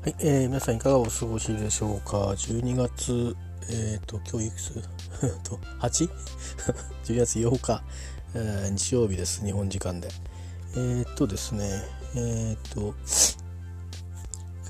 [0.00, 3.36] はい、えー、皆さんいかがお過ごしでしょうか？12月、
[3.68, 4.72] えっ、ー、と、今日いくつ？
[5.42, 7.82] と、8?12 月8日、
[8.34, 9.44] えー、日曜日です。
[9.44, 10.08] 日本時間で。
[10.76, 11.82] えっ、とですね、
[12.14, 12.94] えっ、と、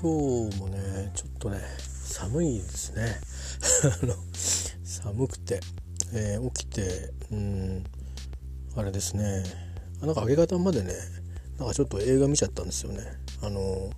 [0.01, 3.21] 今日もね、ちょっとね、寒いですね。
[4.01, 4.15] あの、
[4.83, 5.59] 寒くて、
[6.11, 7.83] え起きて、うん、
[8.75, 9.43] あれですね、
[10.01, 10.91] なんか明け方までね、
[11.59, 13.03] なんかちょっと映画見ちゃったんですよね。
[13.43, 13.91] あの、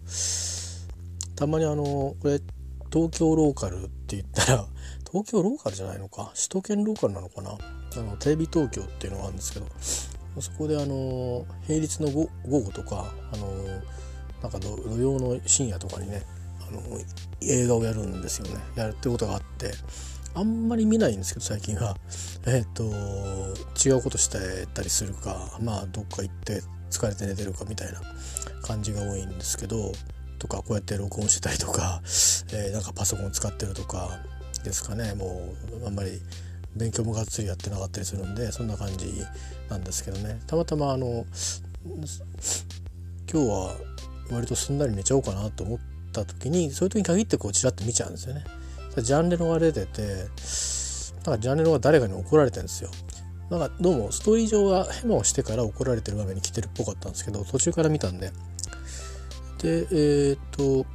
[1.41, 2.39] たまにあのこれ
[2.93, 4.67] 東京ローカルって言ったら
[5.11, 6.31] 東京ローカルじゃないのか？
[6.35, 7.57] 首都圏ローカルなのかな？
[7.97, 9.65] あのテレビ東京っていうのがあるんですけど
[10.39, 13.47] そこであの平日の午後とかあの
[14.43, 16.21] なんか土曜の深夜とかにね
[16.59, 16.79] あの
[17.41, 18.61] 映画をやるんですよね。
[18.75, 19.71] やるってことがあって
[20.35, 21.97] あんまり見ないんですけど最近は。
[22.45, 26.61] えっ、ー、と違うことしてたりするかまあどっか行って
[26.91, 27.99] 疲れて寝てるかみたいな
[28.61, 29.91] 感じが多いんですけど
[30.41, 32.01] とかこうやって録音してたりとか、
[32.51, 34.19] えー、なんかパソコン使ってるとか
[34.63, 36.19] ですかねもうあんまり
[36.75, 39.23] 勉強もがっつりやってなかったりするんでそんな感じ
[39.69, 41.25] なんですけどねたまたまあの
[43.31, 43.75] 今日は
[44.31, 45.79] 割とすんなり寝ちゃおうかなと思っ
[46.11, 48.43] た時にそういう時に限ってこうチラッと見ちゃうんですよね。
[48.97, 50.01] ジャンレノが出てて
[51.25, 52.89] なんかジャンレノが誰かに怒られてるんですよ。
[53.49, 58.31] なんかどうもストーリー上はヘマをしてから怒られてる場面に来てるっぽかったんですけど途中から見たんで
[59.61, 60.85] でえっ、と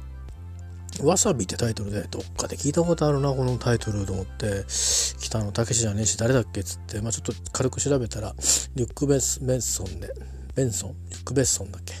[1.01, 4.65] 「わさび」ってタイトルでどっかで聞いたことあるなこのタイトルと思って
[5.19, 8.35] 北野武じゃねえし誰だっけっつって、まあ、ちょっと軽く調べたら
[8.75, 10.11] リュック・ベンソンで
[10.55, 10.95] ベンソン？
[11.09, 11.93] リュック・ベッソンだっけ、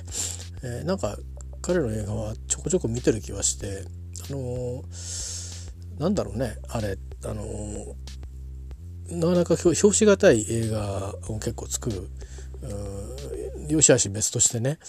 [0.63, 1.17] えー、なんか
[1.61, 3.85] 彼の映画はちょこちょこ見てる気はして
[4.29, 12.09] あのー、なんだろうねあれあのー、なかなか表紙がたい映画を結構作る
[13.69, 14.79] 良し悪し別としてね、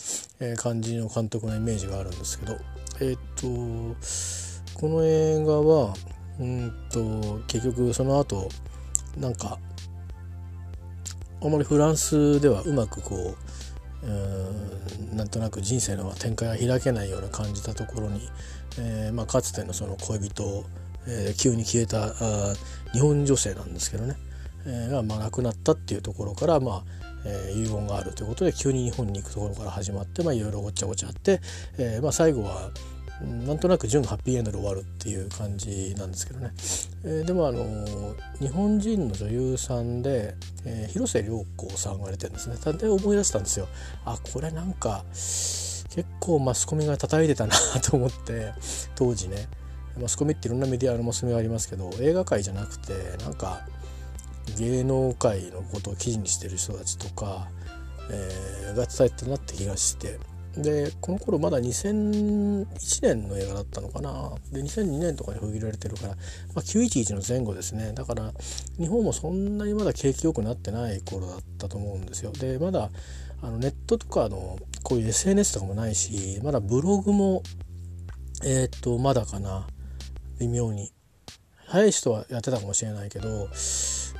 [0.40, 2.56] えー、感じの監督のイメージがあるんですけど
[3.00, 3.46] えっ、と
[4.74, 5.94] この映画は
[6.40, 8.48] うんと結局その後
[9.16, 9.58] なんか
[11.40, 13.34] あまりフランスではうまくこ
[14.02, 18.20] ううんなんとなく人生の展開が開けないような感じたところに、
[18.78, 20.64] えーまあ、かつてのその恋人、
[21.06, 22.54] えー、急に消えたあ
[22.92, 24.16] 日本女性なんですけどね、
[24.66, 31.40] えー、がまあ亡くなったっていうところから、まあえー、遺言があるということで急に日本に行くところから始まっていろいろごちゃごちゃあって、
[31.76, 32.70] えーまあ、最後は
[33.20, 36.52] なんとなく純ハッピーエンドで終わるっていう感じなんですけどね、
[37.04, 37.64] えー、でもあの
[38.38, 40.34] 日本人の女優さんで、
[40.64, 42.56] えー、広瀬涼子さんが出てるんですね。
[42.74, 43.66] で思い出したんですよ。
[44.04, 48.52] あこれなんか結構マスコミが叩いてたなと思って
[48.94, 49.48] 当時ね。
[50.00, 53.66] マスコミっていろんなメディアのマスコミがありますけど映画界じゃなくてなんか
[54.56, 57.48] 芸能界のことを記事にしてる人たちとか、
[58.10, 60.18] えー、が伝えてたなって気がして。
[60.56, 62.66] でこの頃まだ2001
[63.02, 64.32] 年の映画だったのかな。
[64.50, 66.16] で2002年とかに封切られてるから、ま
[66.56, 67.92] あ、911の前後ですね。
[67.92, 68.32] だから
[68.78, 72.32] 日本もそんなにまだ景気良くなってない頃だったと思うんですよ。
[72.32, 72.90] でまだ
[73.40, 77.42] あのネットとかのこういう SNS とかもないしまだブログも
[78.44, 79.66] えっ、とまだかな。
[80.40, 80.92] 微妙に。
[81.66, 83.48] 早い人はやってたかもしれないけど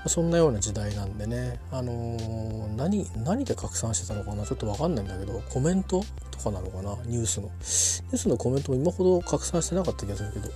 [0.07, 4.47] そんなような時代なんでね、あのー、何何で拡散してたのかな？
[4.47, 6.97] ちょっと分かんないんだけどコメントとかなのかな？
[7.05, 7.49] ニュースの。
[7.49, 10.49] ニュースのコメントも今ほど拡散してなかった気がするけど。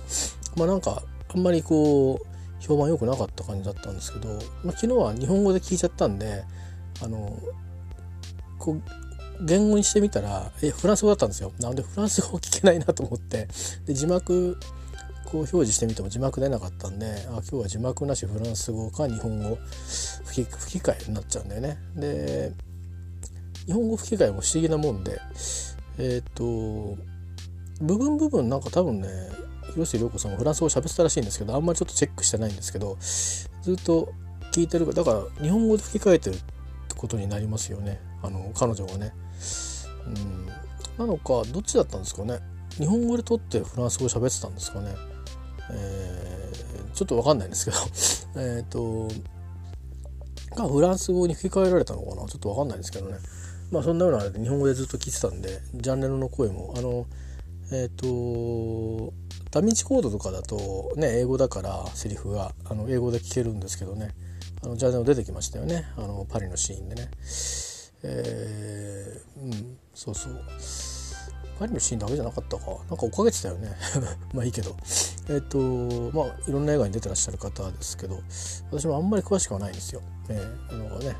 [0.55, 2.25] まあなんかあんまりこう
[2.63, 4.29] 評判良くなかった感じだったんですけど、
[4.63, 6.43] まあ、昨日は日本語で聞いちゃったんで
[7.03, 7.37] あの
[8.57, 8.81] こう
[9.45, 11.51] 言語にしてみたらえフランス語だったんですよ。
[11.59, 13.47] なのでフランス語聞けないなと思って。
[13.85, 14.57] で字幕
[15.33, 19.57] こう表示してみても字幕出なかったんであ今日は字幕なしフランス語か日本語
[20.25, 21.77] 吹き吹き替えになっちゃうんだよね。
[21.95, 22.51] で
[23.65, 25.19] 日本語吹き替えも不思議なもんで
[25.97, 26.97] えっ、ー、と
[27.81, 29.07] 部分部分なんか多分ね
[29.71, 34.13] 広末涼子さんもフランス語喋ってたらしいんですけどあんまりちょっとチェックしてないんですけどずっと
[34.51, 36.43] 聞いてるだから日本語で吹き替えてるって
[36.95, 39.13] ことになりますよねあの彼女がね。
[40.05, 40.47] うん
[40.99, 42.39] なのかどっちだったんですかね
[42.77, 44.93] 日本語で撮ってフランス語喋ってたんですかね。
[45.71, 47.77] えー、ちょっと分かんないんですけど
[48.41, 49.07] えっと
[50.55, 52.27] がフランス語に吹き替えられたのかな？
[52.27, 53.17] ちょっと分かんないんですけどね。
[53.71, 57.07] まあそんなような日本語でずっと聞いてたんでジャンルの声もあの
[57.71, 59.13] えっ、ー、と
[59.49, 64.13] ダミンチコードとかだとね英語だからセリフがあの英語で聞けるんですけどね。
[64.63, 65.85] あのジャンル出てきましたよね。
[65.97, 67.09] あのパリのシーンでね。
[68.03, 70.41] えー、うんそうそう。
[71.59, 72.65] パリのシーンだけじゃなかったか。
[72.65, 73.75] なんか追っかけてたよね。
[74.33, 74.75] まあいいけど。
[75.29, 78.19] えっ、ー、とまあいろんな映画に出てらっしゃる方ですけど
[78.71, 80.01] 私もあんまり詳しくはないんですよ。
[80.29, 81.15] えー、あのね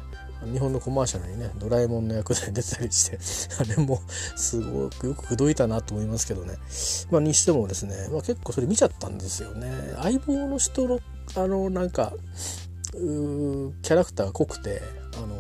[0.52, 3.20] 日本のコマーシャルにねドラえもんの役で出たりして
[3.60, 4.02] あれも
[4.36, 6.58] すごくよく口説いたなと思いますけどね、
[7.10, 9.72] まあ、にしてもですね、まあ、結構それ見ちゃったんですよね。
[10.02, 11.00] 相棒の人の
[11.36, 12.14] あのなんか
[12.92, 14.82] キャラクターが濃くて
[15.16, 15.38] あの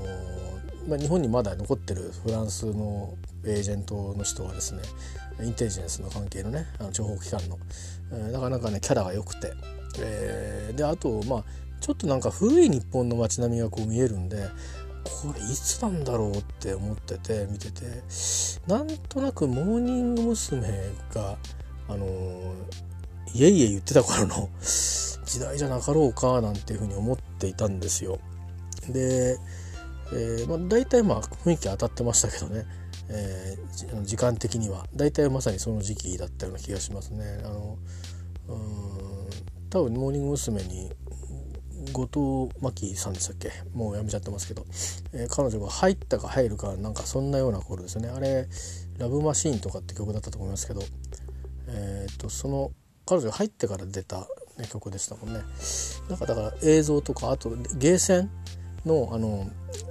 [0.87, 3.13] まあ、日本にまだ残ってるフランスの
[3.45, 4.81] エージェントの人はですね
[5.41, 7.57] インテリジェンスの関係のねあの情報機関の、
[8.11, 9.53] えー、なかなかねキャラが良くて、
[9.99, 11.43] えー、であとまあ
[11.81, 14.47] ちょっとなんか古い日本の街並みがこう見えるんで
[15.03, 17.81] これいつなんだろうって思ってて見てて
[18.67, 20.63] なんとなくモーニング娘。
[21.13, 21.37] が
[21.89, 22.05] あの
[23.33, 24.49] いえいえ言ってた頃の
[25.25, 28.19] 時代じゃなかろうかなんていうふうに思っていたんですよ。
[28.89, 29.37] で、
[30.13, 32.65] えーまあ、大体まあ雰囲気当たってましたけどね、
[33.09, 34.85] えー、時間的には。
[34.95, 37.41] 大体まさにその時期だったような気がしますね。
[37.43, 37.77] あの
[38.47, 39.29] うん
[39.69, 40.61] 多分モーニング娘。
[40.63, 40.91] に
[41.91, 43.51] 後藤真希さんでしたっけ？
[43.73, 44.65] もうやめちゃってますけど、
[45.11, 48.07] えー、彼女が入ったか入るかなんかそんなような頃ですね。
[48.07, 48.47] あれ
[48.97, 50.81] 「ラブマシーン」とかって曲だったと思いますけど、
[51.67, 52.71] えーと、その
[53.05, 55.41] 彼女が入ってから出た、ね、曲でしたもんね。
[56.07, 58.31] なんかだから映像とかあとゲーセン
[58.85, 59.49] のあの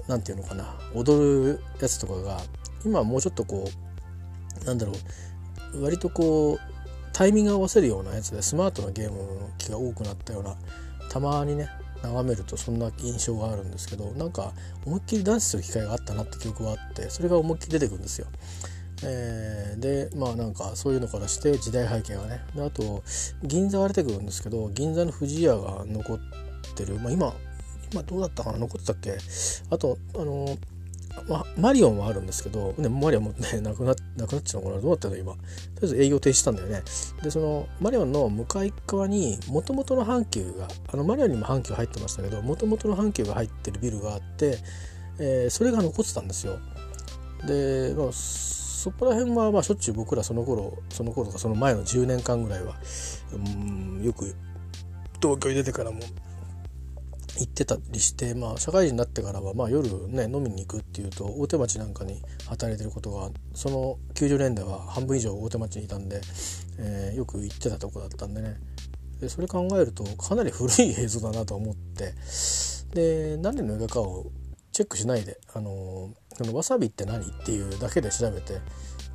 [0.09, 2.41] 何て言うのかな踊るやつとかが
[2.85, 3.69] 今もうちょっとこ
[4.63, 4.93] うなんだろ
[5.75, 6.59] う割とこう
[7.13, 10.57] タイミング合わせるようなやつでスマートなゲームの機が多くなったような
[11.11, 11.69] たまにね
[12.03, 14.53] 眺めるとそんな印象があるんですけどなんか
[14.87, 18.27] 思いっきりダンスする機会があったなって記憶があってそれが思いっきり出てくるんですよ。
[19.05, 22.41] えー、でまあなんかそういうのからして時代背景がね。
[22.55, 23.03] であと
[23.43, 26.19] 銀座が出てくるんですけど銀座の不二家が残っ
[26.75, 27.35] てる、まあ、今
[27.93, 28.59] 今どうだったかな？
[28.59, 29.19] 残ってたっけ？
[29.71, 30.57] あとあの
[31.29, 34.81] まマリオンはあるんですけど、ね、マリオンもね、 なくな、なくなっちゃうのかな？
[34.81, 35.17] どうなったの？
[35.17, 35.33] 今。
[35.33, 36.83] とりあえず営業停止したんだよね。
[37.23, 44.59] で、その、マリオンの向かい側に、もともとの阪急が、あの、マリオンにも阪急入ってましたけど、もともとの阪急が入ってるビルがあって、
[45.19, 46.59] えー、それが残ってたんですよ。
[47.47, 52.75] で、まあ、そこら辺は、まあ、しょっちゅう僕らその頃、その頃とかその前の10年間ぐらいは、
[53.33, 54.35] うん、よく
[55.21, 56.01] 東京に出てからも
[57.39, 66.21] 行ってたりして、まあ、社会人になってからは、まあ、夜ね飲みに行くっていうと大手町なんかに働いてることがその90年代は半分以上大手町にいたんで、
[66.79, 68.57] えー、よく行ってたとこだったんでね
[69.21, 72.15] でそれ考えるとかなり古い映像だなと思って
[72.93, 74.27] で何年の映画かを
[74.73, 78.61] チェックしないで「あのそのわさびって何?」っていうだけで調べて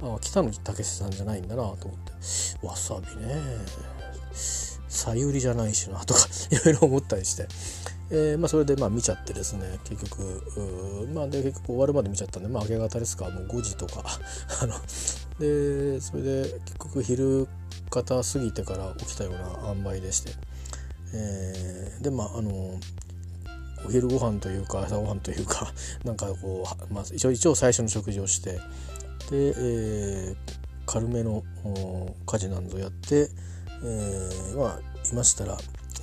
[0.02, 2.12] あ北野武さんじゃないんだなと思って
[2.66, 3.36] 「わさびね
[4.88, 7.48] さゆりじゃないしな」とかいろいろ思ったりして。
[8.10, 10.42] えーまあ、それでまあ見ちゃってですね結局
[11.14, 14.04] まあで結局終わるまで見ちゃったんで、まあ、明け方ですかもう5時とか
[14.62, 14.74] あの
[15.40, 17.48] でそれで結局昼
[17.90, 20.32] 方過ぎてから起きたような塩梅でして、
[21.14, 22.80] えー、でまああの
[23.86, 25.74] お昼ご飯というか朝ごはんというか
[26.04, 28.60] なんかこう、まあ、一応一応最初の食事をしてで、
[29.32, 30.36] えー、
[30.86, 31.44] 軽めの
[32.26, 33.30] 家事なんぞやって、
[33.84, 34.80] えー、まあ
[35.12, 35.58] いましたら、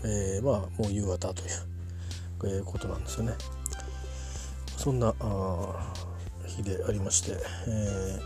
[0.05, 1.74] えー、まあもう夕方という
[2.46, 3.35] え、ことなんですよね。
[4.76, 5.14] そんな
[6.46, 7.32] 日でありまして、
[7.67, 8.19] え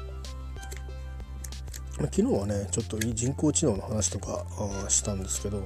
[1.99, 4.45] ー、昨日はねちょっと人工知能の話とか
[4.89, 5.65] したんですけど、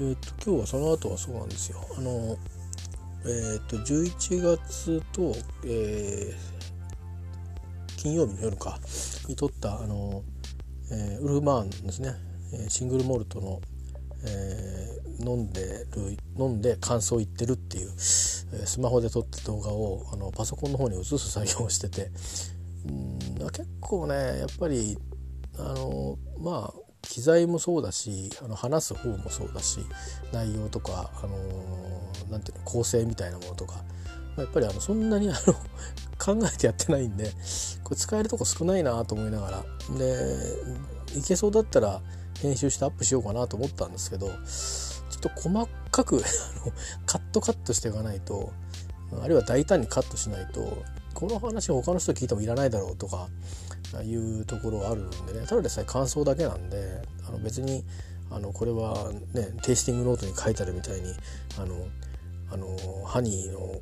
[0.00, 1.78] えーと、今日はその後はそうなんですよ。
[1.96, 2.36] あの
[3.24, 5.34] えーと、11月と、
[5.64, 8.78] えー、金曜日の夜か
[9.28, 10.22] に撮ったあの、
[10.90, 12.14] えー、ウルフマーンですね
[12.68, 13.60] シングルモルトの
[14.24, 17.96] えー、飲んでる飲んで感想言ってるっていう、え、
[18.66, 22.10] スマホで撮った動画をあのパソコンの方に移す作業をしてて
[22.86, 24.98] うん結構ねやっぱり
[25.58, 29.80] あのまあ機材もそうだしあの話す方もそうだし
[30.32, 33.82] 内容とかあのなんていうの構成みたいなものとか
[34.36, 35.54] やっぱりあのそんなにあの
[36.18, 37.32] 考えてやってないんで
[37.84, 39.64] これ使えるとこ少ないなと思いながら
[39.96, 40.36] で
[41.16, 42.00] いけそうだったら
[42.42, 44.34] 編集してアップしようかなと思ったんですけどちょ
[45.18, 46.22] っと細かく
[47.06, 48.52] カットカットしていかないと
[49.22, 50.82] あるいは大胆にカットしないと
[51.14, 53.28] この話他の人聞いてもいらないだろうとか
[54.04, 57.84] いうところあるんでねただでさえ感想だけなんであの別に
[58.30, 61.12] あのこれはねテイスティングノートに書いてあるみたいに
[61.58, 61.86] あの
[62.50, 63.80] あのハニーの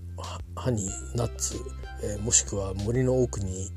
[0.55, 1.57] ハニーナッツ、
[2.03, 3.71] えー、もしくは森の奥に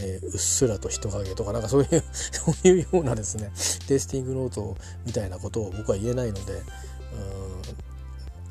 [0.00, 3.50] えー、うっすらと人影とかなんかそういうそういうようなですね
[3.86, 4.76] テイスティングノート
[5.06, 6.62] みたいなことを僕は言えないのでうん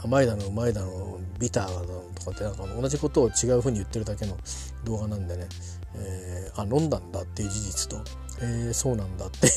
[0.04, 4.38] 甘いだのうまいだのビターだのとかってなんか同じことを違うふうに言ってるだけの
[4.86, 5.48] 動画なんでね、
[5.96, 8.04] えー、あ飲んだんだっていう事実と、
[8.42, 9.54] えー、そうなんだっていう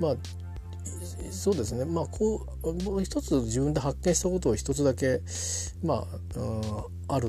[0.00, 0.16] まあ
[1.30, 1.84] そうですね。
[1.84, 5.22] まあこうもう一つ自分で発見したことを一つだけ
[5.82, 6.06] ま
[6.36, 6.60] あ、うん、
[7.08, 7.28] ある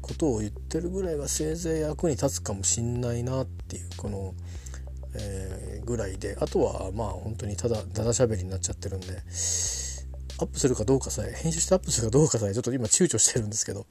[0.00, 4.34] ことを言ってるぐらいはせいぜい役に立つかもしんないなっていうこの、
[5.14, 6.36] えー、ぐらいで。
[6.40, 9.06] あとはまあ本当にただだだしゃべりになっちゃってるんで
[10.40, 13.86] アップするかどうかさえ編集してアップするかどうかさえちょっと今躊躇してるんですけど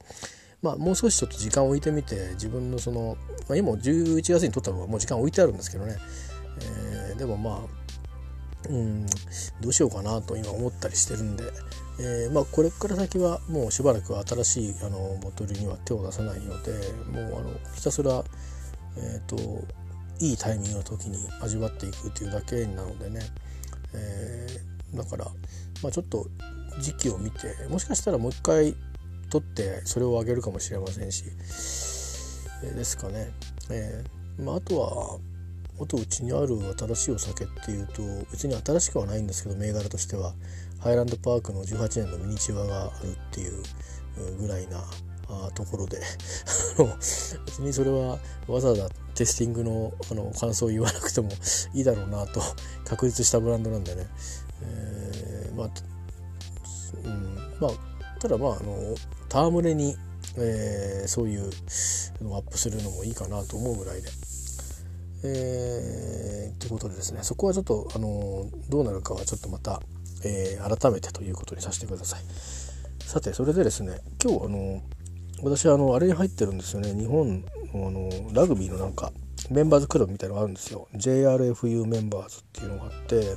[0.62, 3.16] まあもう少しちょっと時間を置いてみて自分のその、
[3.48, 5.98] まあ、今11月に撮ったのはもう時間置いてあるんですけどね、
[7.10, 7.77] えー、でもまあ
[8.68, 9.06] うん
[9.60, 11.44] どうしようかなと今思ったりしてるんで、
[12.00, 16.72] えー、まあ、これから先はもうしばらく新しいあのボトルには手を出さないので
[17.10, 18.24] もうあのひたすら、
[18.96, 19.36] えーと、
[20.20, 23.20] いいタイミングの時に味わっていくというだけなのでね、
[23.94, 25.24] えー、だから、
[25.82, 26.26] まあ、ちょっと
[26.80, 28.74] 時期を見てもしかしたらもう一回
[29.30, 31.24] 取ってそれをあげるかもしれませんし、
[32.64, 33.30] えー、ですかね。
[33.70, 35.18] えーまあ、あとは
[35.80, 40.34] あとうちにある新しいお酒っていうと別に新しくはないんですけど銘柄としては
[40.80, 43.62] ハイランドパークの18年のミニチュアがあるっていう
[44.38, 44.82] ぐらいな
[45.54, 46.00] ところで
[47.46, 51.28] 別にそれはわざわざテスティングのあの感想を言わなくても
[51.74, 52.40] いいだろうなと
[52.84, 54.06] 確立したブランドなんでね、
[54.62, 55.68] えー、まあ、
[57.04, 58.94] うん、まあただまああの
[59.28, 59.96] 戯れに、
[60.38, 61.50] えー、そういう
[62.22, 64.08] のをアップするのもいいかなと思うぐらいで。
[65.24, 69.80] えー、ということでですねそこはちょっと、あのどうなるかはちょっとまた、
[70.24, 72.20] えー、改めてということにさせてください。
[73.00, 74.82] さてそれでですね今日あの
[75.42, 76.92] 私はあのあれに入ってるんですよね。
[76.94, 79.12] 日本のあのラグビーのなんか
[79.50, 80.88] メンバーズクラブみたいのがあるんですよ。
[80.94, 83.36] JRFU メンバーズっていうのがあって、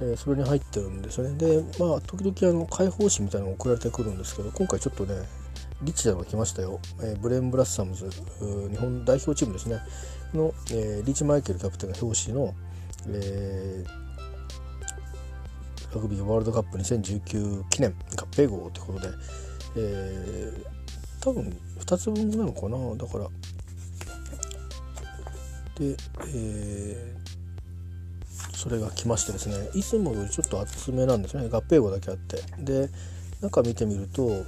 [0.00, 1.36] えー、それに入ってるんですよね。
[1.36, 5.14] でまあ時々あの解放誌みたいなのが送られてくるんですけど今回ちょっとね
[5.82, 9.80] リッチダが来ましたよ、えー、ブレン・ブラッサムズ日本代表チームですね。
[10.34, 12.54] の、えー、リーチマイケルキャプテンが表紙の、
[13.08, 14.04] えー、
[15.94, 17.94] ラグビーワールドカップ2019記念合
[18.32, 19.08] 併号ということで、
[19.76, 22.76] えー、多分2つ分なのかな。
[22.96, 23.28] だから
[25.76, 25.96] で、
[26.34, 31.48] えー、それが来ましてですねいつもよりちょっと厚めなんですね。
[31.48, 32.38] 合併号だけあって。
[32.58, 32.88] で
[33.40, 34.44] 中見てみると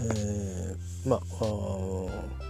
[0.00, 2.41] えー、まあ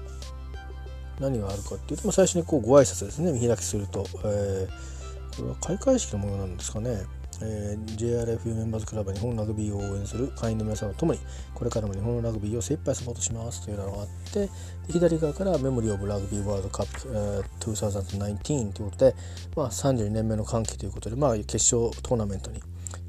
[1.23, 3.33] 何があるかっていうと、まあ、最初にこうご挨拶ですね。
[3.33, 6.99] 見開きすると、えー、これは開会式の模様なんですかね、
[7.41, 11.21] えー、JRF メンバーズクラブは日本ラグビーを応援する会員の皆さんと共に
[11.55, 14.49] これからも日本のラグビーを精一杯サポートしますというのがあって
[14.88, 19.14] 左側からメモリー・オブ・ラグビー・ワールドカップ、えー、2019ということで、
[19.57, 22.61] まあ、32年目の歓喜ということで、まあ、決勝トーナメントに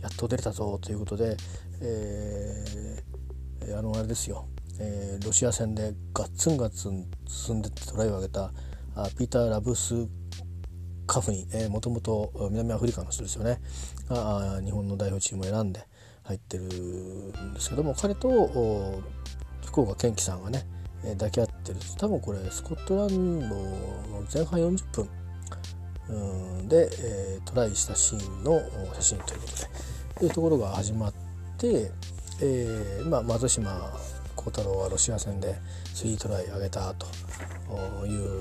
[0.02, 1.36] やっと出れたぞということで、
[1.82, 4.48] えー、あのあれですよ。
[4.80, 8.52] えー、ロシア戦でガッツンガッツン進んでトライを挙げた
[8.96, 10.08] あピーター・ラブス
[11.06, 13.60] カフにもともと南アフリカの人ですよね。
[14.08, 15.86] が日本の代表チームを選んで
[16.24, 19.02] 入ってるんですけども彼と
[19.66, 20.66] 福岡堅樹さんがね
[21.04, 25.08] 抱き合ってる多分これスコットランドの前半40
[26.08, 28.62] 分で、えー、トライしたシーンの
[28.96, 29.94] 写真ということで。
[30.16, 31.14] というところが始まっ
[31.58, 31.92] て、
[32.42, 33.92] えーまあ、松島
[34.44, 35.56] 幸太郎はロシア戦で
[35.96, 37.08] 3トライ上げたと
[38.06, 38.40] いう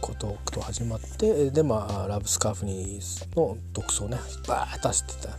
[0.00, 4.16] ことと始まってでまあラブスカーフニーの独走ね
[4.46, 5.36] バーッと走ってた。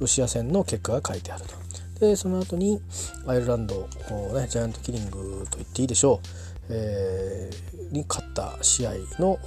[0.00, 1.54] ロシア戦の結果が書いてあると。
[2.00, 2.80] でその後に
[3.26, 3.74] アイルランド、
[4.32, 6.26] ね、ジャイアントキリングと言っていいでしょう、
[6.70, 9.38] えー、に勝った試合の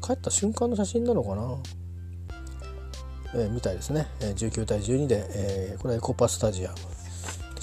[0.00, 1.58] 帰った瞬間の写真なのかな、
[3.34, 4.06] えー、みたいですね。
[4.20, 6.76] 19対12で、えー、これはエコパスタジアム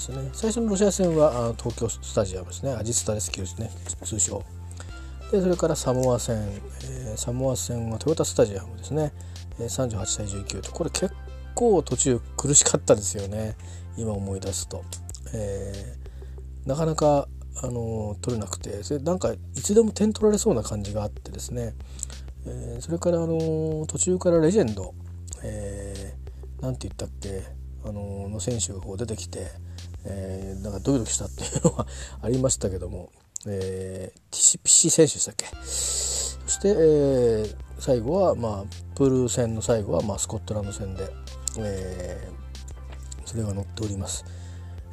[0.00, 0.30] すね。
[0.32, 2.72] 最初のロシア戦は東京スタジアムですね。
[2.72, 3.70] アジスタレスキューですね。
[4.02, 4.42] 通称。
[5.30, 9.12] でそれからサモア戦、えー、サモア戦はトヨタスタジアムですね、
[9.60, 10.72] えー、38対19と。
[10.72, 11.14] これ結
[11.54, 13.56] 構途中苦しかったですよね。
[13.96, 14.84] 今思い出すと、
[15.34, 17.28] えー、なかなか
[17.62, 18.82] あの取れなくて。
[18.82, 21.74] それなんかいつでも点取られそうな感じがあってですね、
[22.46, 24.94] えー、それからあの途中からレジェンド、
[25.42, 29.48] えー、なんて言ったっけあのの選手がこう出てきて、
[30.04, 31.86] えー、なんかドキドキしたっていうのは
[32.22, 33.10] ありましたけども、
[33.46, 35.46] えー、ティシピシ選手でしたっけ？
[35.46, 38.64] そして、えー、最後は、まあ、
[38.96, 41.08] プール戦の最後は、まあ、スコットランド戦で、
[41.58, 44.24] えー、それが載っております。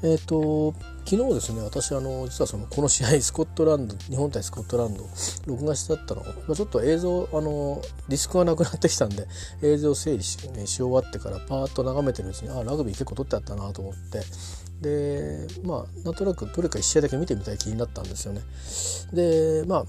[0.03, 5.03] えっ、ー、と昨日ですね私あの実はそのこの試合スコットランド日本対スコットランド
[5.47, 9.25] 録画してあったの、まあ、ちょっと映像あのディスクがなくなってきたんで
[9.63, 14.21] 映像整理し,、し終わってからパーッと眺めてるうちにあラグビー結構撮ってあったなと思って
[14.81, 18.41] でまあなんとなくどれか1試合だけ見てみたい気になったんですよね。
[19.13, 19.85] でまあ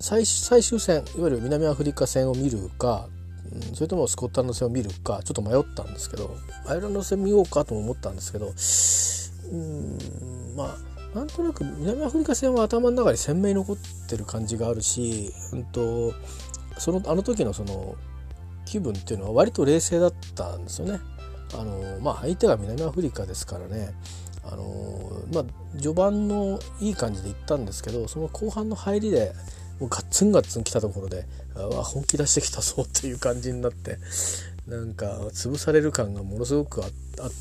[0.00, 3.08] 最最終戦いわゆる南アフリカ戦を見るか、
[3.74, 6.36] それともスコットランド戦を見るかちょっと迷ったんですけど
[6.66, 8.52] アイルランド戦見ようかとも思ったんですけど
[9.52, 13.76] うんまあなんとなく南アフリカ戦は頭の中に鮮明に残っ
[14.08, 16.12] てる感じがあるし、うんと、
[16.76, 17.94] そのあの時のその
[18.66, 21.00] 気分っていうのは割と冷静だったんですよね。
[21.54, 23.94] あのまあ、相手が南アフリカですからね。
[24.44, 29.32] あの、まあ、序盤のいい感じでいったんですけどその後半の入りで
[29.80, 31.26] もうガッツンガッツン来たところで
[31.56, 33.98] あ本気出してきたぞっていう感じになって
[34.66, 36.92] なんか潰される感がものすごくあっ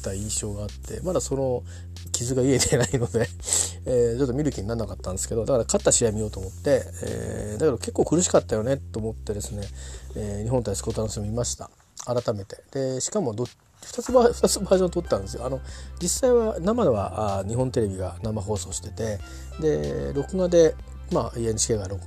[0.03, 1.63] た印象があってまだその
[2.11, 3.27] 傷が癒えてないので
[3.87, 9.67] えー、ちょっと見る気にならなかったんですけどだから勝った試合見ようと思って、えー、だけど結構苦しかったよねと思ってですね、
[10.15, 11.69] えー、日本対スコットランド戦見ました。
[12.05, 12.63] 改めて。
[12.71, 13.45] でしかもど
[13.85, 15.45] 2つバ2 つバージョン撮ったんですよ。
[15.45, 15.61] あの
[16.01, 19.19] 実際は生ではあ日本テレビが生放送してて
[19.59, 20.75] で録画で
[21.11, 21.97] まあ、NHK が流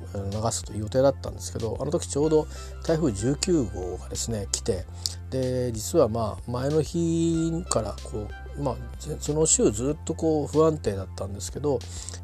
[0.51, 2.47] すという予定だったんですけどあの時ちょうど
[2.85, 4.85] 台風19号がですね来て
[5.31, 8.77] で実はまあ前の日からこう、まあ、
[9.21, 11.79] その週ずっとこう不安定だったんですけど、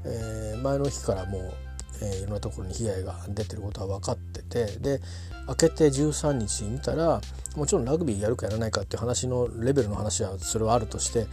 [0.05, 1.55] えー、前の日からもう、
[2.03, 5.01] えー、いろんなところに被害が出てることは分かっててで
[5.49, 7.21] 明けて13日見たら
[7.57, 11.27] もちろんラグビーやるかやらないかっていう話のレベルの話はそれはあるとして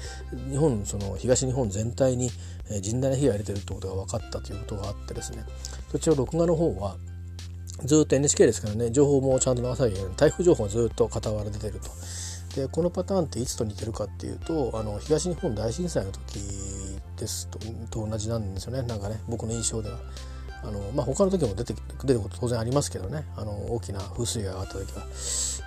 [0.50, 2.30] 日本その東日本全体に
[2.70, 5.44] 甚大な被害が出てるってことが分かったということがあってですね
[5.92, 6.96] そちら録画の方は
[7.86, 11.90] ずっと NHK ですからね情報もちゃんと流さなきゃいけない台風情報がずっと傍ら出てると。
[12.56, 16.38] でこのパターンっていつと似てるかっていうとあの東日本大震災の時
[17.18, 19.98] ですとと同じなんですよねなんかね僕の印象では。
[20.64, 23.26] あのまあ、他の時も出て出ること当然ありますけどね。
[23.36, 25.08] あの大きな風水が上がった時は。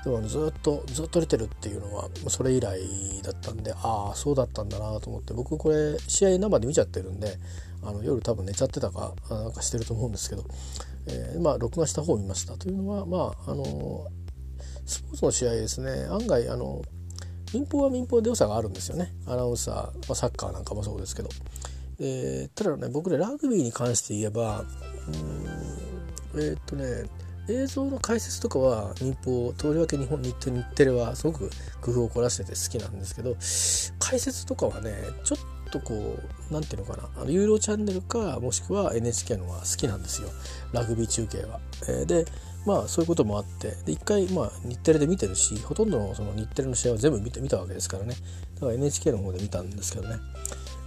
[0.04, 2.78] でもずっとずっと出てるっていうのはそれ以来
[3.22, 5.34] だったんでああそうだったんだなと思って。
[5.34, 7.38] 僕これ試合生で見ちゃってるんで
[7.82, 10.44] あの夜多分寝ちゃってたかなんかしてると思うんですけど、
[11.06, 12.56] えー、まあ録画した方を見ました。
[12.56, 14.06] というのはまああの
[14.86, 16.06] スポーツの試合ですね。
[16.10, 16.82] 案外あの
[17.52, 19.12] 民放は民放で良さがあるんですよね。
[19.26, 21.30] アナウンサー、まあ、サッカーなんかもそうですけど。
[22.00, 24.64] えー、ただね僕ねラグビーに関して言えば
[26.34, 27.04] うんえー、っとね
[27.48, 30.32] 映像の解説とかは民放とりわけ日本日
[30.74, 31.50] テレはすごく
[31.82, 33.36] 工夫を凝らしてて好きなんですけど
[33.98, 35.94] 解説とかはねちょっとこ
[36.50, 40.28] う何ていうのかなあの有料チャンネルかもしくは NHK のが好きなんですよ
[40.72, 41.60] ラグビー中継は。
[41.88, 42.24] えー、で
[42.64, 48.14] まあそういうこともあってで一回まあ日テレで見てるしほとんどのその日テレの試合を全部見て見たわけですからね
[48.54, 50.16] だから NHK の方で見たんですけどね。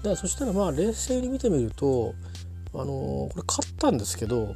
[0.04, 2.14] だそしたらまあ冷静に見てみると
[2.74, 4.54] あのー、これ勝ったんですけど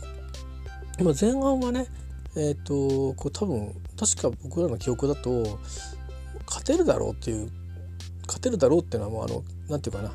[1.00, 1.88] 今前半はね
[2.36, 5.60] えっ、ー、とこれ多分確か僕らの記憶だと
[6.46, 7.50] 勝てるだろうっていう
[8.26, 10.12] 勝てるだろうっていうのはもうあのなんていうかな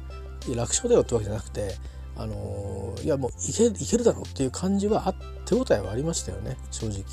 [0.54, 1.74] 楽勝だよってわけじゃなくて
[2.16, 7.04] あのー、いやもういけいけるだろうっていう感じはあ手応えはありましたよね正直。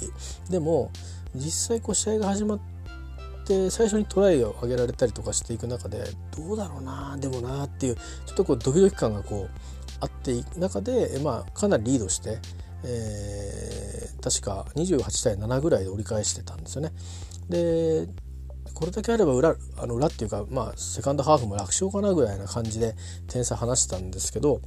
[0.50, 0.92] でも
[1.36, 2.60] 実際こう試合が始まっ
[3.44, 6.04] って最初にトライを挙げられたりとかしていく中で
[6.36, 9.50] どうだろうなでもなっていうちょっとこうドキドキ感がこう
[10.00, 12.40] あっていく中で、まあ、かなりリードして、
[12.84, 16.92] えー、確か28対7ぐらいで折り返してたんですよね。
[17.50, 18.08] で
[18.74, 22.96] これだけあれば裏あの裏っていうか、まあ、セカンドハーフも楽勝かなぐらいな感じで
[23.28, 24.62] 点差離してたんですけど、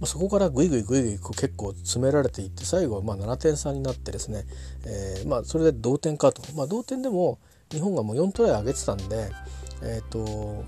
[0.00, 4.44] まあ、そこからぐいぐいぐいぐい結構詰められていって最後はまあ7点差になってですね、
[4.86, 7.40] えーまあ、それで同点かと、まあ、同点でも
[7.72, 9.30] 日本がもう4トライ上げてたんで、
[9.82, 10.64] えーと、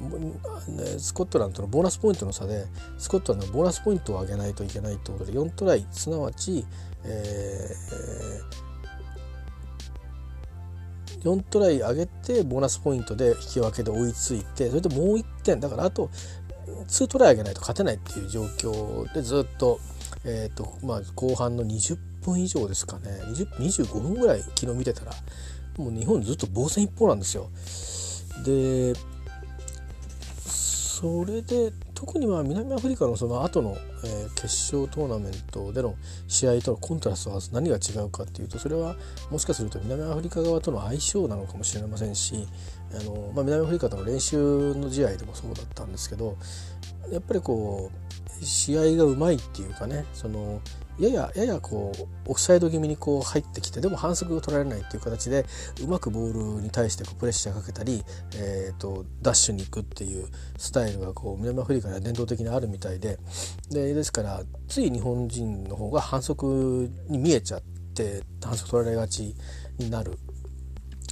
[0.98, 2.66] スコットランドのボーナスポイントの差で
[2.98, 6.64] スコットランドのボーナスポイントを上げないといけないということで4トライすなわち、
[7.04, 16.10] えー、4トライ上げてボーナスポイントで引き分けで追いついてそれでもう1点だからあと
[16.86, 19.80] 2トライ上げないと勝てないっていう状況でずっと,、
[20.24, 23.20] えーとまあ、後半の20分以上ですかね。
[23.58, 25.12] 25分ぐらい昨日見てたら
[25.80, 27.50] もう日本ずっと防戦一方なんですよ。
[28.44, 28.94] で
[31.00, 35.94] それで特には南アフリカのその後の、え、決勝トーナメントでの
[36.28, 38.96] 試合とのコントラストは何が違うかっていうとそれは
[39.30, 42.46] もしかすると南アフリカ側との相性なのかもしれませんし
[42.98, 46.36] あの、まあ、南アフリカとの練習の試合でもそうだったんですけど
[47.10, 50.60] やっぱりこう試合がうまいっていうかねその
[51.00, 51.92] ややややこ
[52.26, 55.46] うオフサイド気味にこう入ってきてでも反則を取られないっていう形で
[55.82, 58.02] うまくボールに対してこうプレッシャーかけたり、
[58.36, 63.18] えーと、ダッシュに行くっていうスタイルがこう南アフリカには伝統的にあるみたいで
[63.70, 67.62] でですからつい日本人の方が反則に見えちゃっ
[67.94, 69.34] て反則取られがち
[69.78, 70.18] になる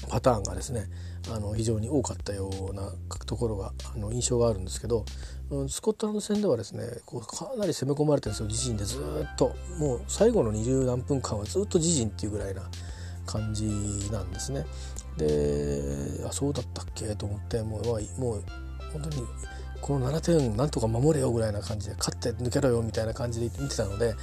[0.08, 0.86] パターンがですね
[1.30, 2.92] あの非常に多かったような
[3.26, 5.04] ところがあの印象があるんですけど
[5.68, 12.62] スコットランド戦ではですねこうかなり攻め込まれてるんですよ自陣でずっともう最後の20何分間はずっと自陣っていうぐらいな
[13.24, 13.64] 感じ
[14.10, 14.66] なんですね。
[15.16, 15.82] で
[16.26, 17.14] あそうだったっけ？
[17.16, 18.44] と思ってもうもう
[18.92, 19.26] 本当に
[19.80, 24.14] この7点なんとか守れよぐらいな感じで勝って抜けろよみたいな感じで見てたので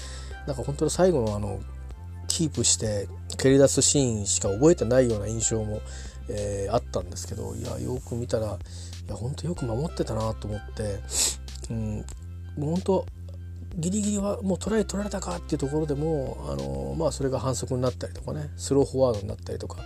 [0.48, 1.60] なんか本当に最後のあの
[2.28, 3.08] キープして
[3.38, 5.82] 蹴り出すシーンしか覚えてないような印象も、
[6.30, 8.58] えー、あったんですけどいやよく見たら
[9.08, 11.00] や本当よく守ってたなと思って、
[11.70, 11.98] うん、
[12.58, 13.06] もう本当
[13.78, 18.50] ギリギリはもうトライ取られたかっていうところでも、あのまあ、それが反則になったりとかね。
[18.56, 19.78] スローフォワードになったりとか。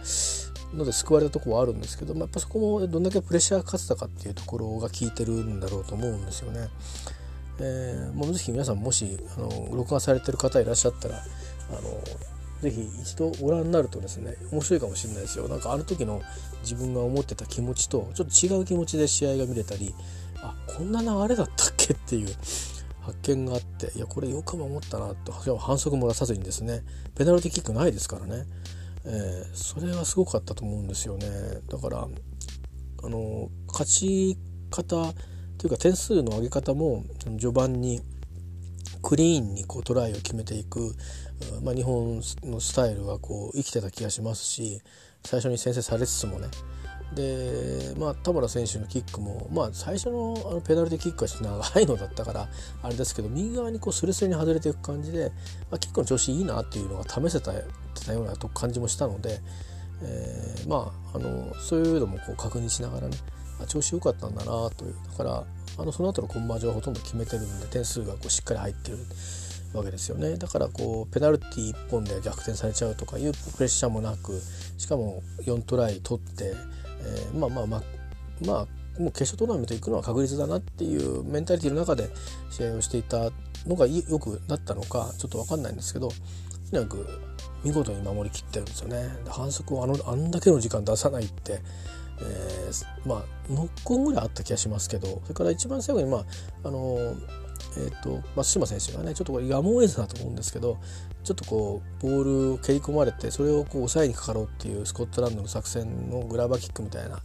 [0.73, 6.69] ので救われたとこはあるんですけど、まあ、やっぱそこもどんだけプレッシャーが勝てたかっていうところが効いてるんだろうと思うんですよね。
[7.59, 12.01] えー、もうぜひ皆さんもしあの録画されてる方いらっしゃったらあの
[12.61, 15.47] ぜひ一度ご覧になるとですね面白いかもしれないですよ。
[15.47, 16.21] なんかあの時の
[16.61, 19.93] 自分が思ってた気持ちとちょっと違う気持ちで試合が見れたり
[20.41, 22.27] あこんな流れだったっけっていう
[23.01, 25.31] 発見があっていやこれよく守ったなと。
[25.57, 26.83] 反則も出さずにですね
[27.15, 28.45] ペナルティキックないですからね、
[29.05, 31.27] えー、それはすごかったと思うんですよね。
[31.69, 32.07] だから
[33.01, 34.37] あの勝ち
[34.69, 35.13] 方
[35.57, 37.05] というか点数の上げ方も
[37.39, 38.01] 序盤に
[39.01, 40.95] クリーンにこうトライを決めていく、
[41.63, 44.81] まあ、日本のスタイルはこう生きてた気がしますし
[45.25, 46.47] 最初に先制されつつもね。
[47.13, 52.47] で、まあ、田村選手のキックも、まあ、最初のあのペナルティキックは長いのだったから
[52.83, 55.31] あれですけど右側にこうスレスレに外れていく感じで、
[55.71, 57.51] まあ、キックの調子いいなっていうのが試せた
[58.05, 59.39] たような感じもしたので、
[60.03, 63.17] えー、まああのそういうのもこう確認しながらね
[63.67, 64.95] 調子良かったんだなという。
[65.11, 65.43] だから
[65.79, 68.97] あのその後のコンバージョンはほとんど決めてるんで点数がこうしっかり入ってる
[69.73, 70.35] わけですよね。
[70.35, 74.41] だからこうペナルティ1本で逆転されちゃうとかいうプレッシャーもなく
[74.77, 76.53] しかも4トライ取って、
[77.01, 77.83] えー、まあまあまあ
[78.45, 82.09] まあもう決勝トーナメント行くのは確率だなっていうメンタリティの中で
[82.49, 83.29] 試合をしていた
[83.65, 87.07] のがよくなったのかちょっと分かんないんですけどとにかく
[87.63, 89.09] 見事に守りきってるんですよね。
[89.27, 91.59] 反則をあのあんだけの時間出さないって
[92.21, 96.25] えー、まあノックオンぐらいあった気がしますけどそれから一番最後にまあ
[96.63, 97.15] あの
[97.77, 100.77] えーと、松島選手がねちょっとこれやむを得ずだと思うんですけど
[101.23, 107.19] ちょっとこうボールを蹴り込まれてそれをこう抑えにかかろうっていうスコットランドの作戦のグラバーキックみたいな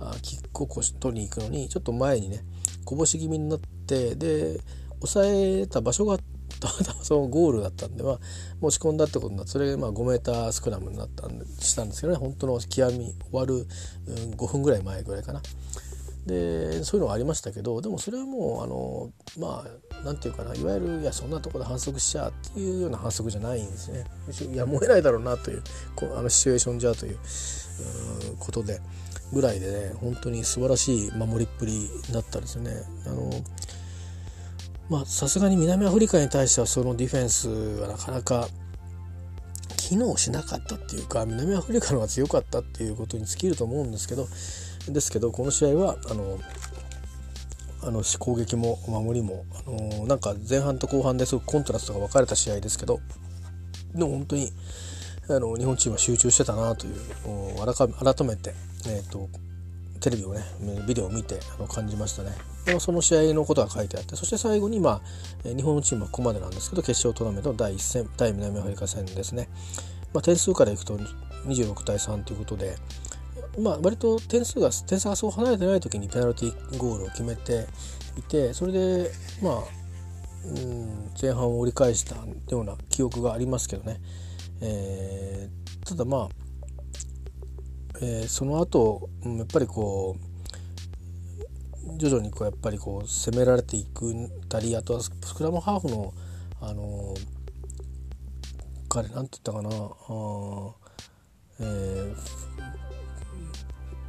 [0.00, 2.40] あキックをこう取りに行くのにちょっと前にね
[2.84, 4.60] こぼし気味になってで
[5.00, 8.18] 抑えた場所があってたまたまそのゴールだったんで、まあ、
[8.60, 13.64] 持ち込んだってことになってそれがまあ 5m スクラムになったんでしたんですけどね本当の極み終わる、うん、
[14.34, 15.42] 5分ぐらい前ぐらいかな。
[16.26, 24.04] でそういうのがありましたけどでもそれはもうあのまあなんていうかないわゆるいやそんなとこで反則しちゃうっていうような反則じゃないんですね。
[24.52, 25.62] いや燃えないだろうなという
[25.96, 27.18] こあのシチュエーションじゃという
[28.38, 28.80] ことで
[29.32, 32.70] ぐらいでね本当に素晴らしい守りっぷりだったですね。
[33.06, 33.30] あの
[35.06, 37.48] さすがに南アフリカに対してはそのディフェンス
[37.80, 38.48] はなかなか
[39.76, 44.26] 機能しなかったっていうか南アフリカの方が強かったっていうことに尽きると思うんですけど
[44.92, 46.38] ですけどこの試合はあの
[47.82, 53.00] あの攻撃も守りも、あのなんか前半と後半ですごくコントラストが分かれた試合ですけど
[53.94, 54.52] でも本当に
[55.30, 56.94] あの日本チームは集中してたなという
[57.64, 58.52] 改めて、
[58.86, 59.28] えーと
[60.00, 60.42] テレビをね
[60.86, 62.32] ビデオを見てあの感じましたね。
[62.64, 69.48] でその試合のことが書いてあってそして最後に、まあ、日本のチームはここまでなんですけど決勝トーナメントの第1戦対南アフリカ戦ですね、
[70.12, 70.98] まあ、点数からいくと
[71.46, 72.76] 26対3ということで、
[73.58, 77.66] まあ、割と点数が点差がそう離れてない時にペナルティーゴールを決めて
[78.18, 79.10] いてそれで
[79.42, 79.54] まあ
[80.44, 82.16] うん前半を折り返した
[82.48, 84.00] ような記憶がありますけどね、
[84.62, 86.49] えー、ただまあ
[88.02, 94.14] えー、その後やっぱりこう徐々にこうやっぱりこう攻められていく
[94.48, 96.14] たりあとはスクラムハーフの
[96.62, 97.14] あの
[98.88, 99.72] 彼なんて言ったかなあ、
[101.60, 102.14] え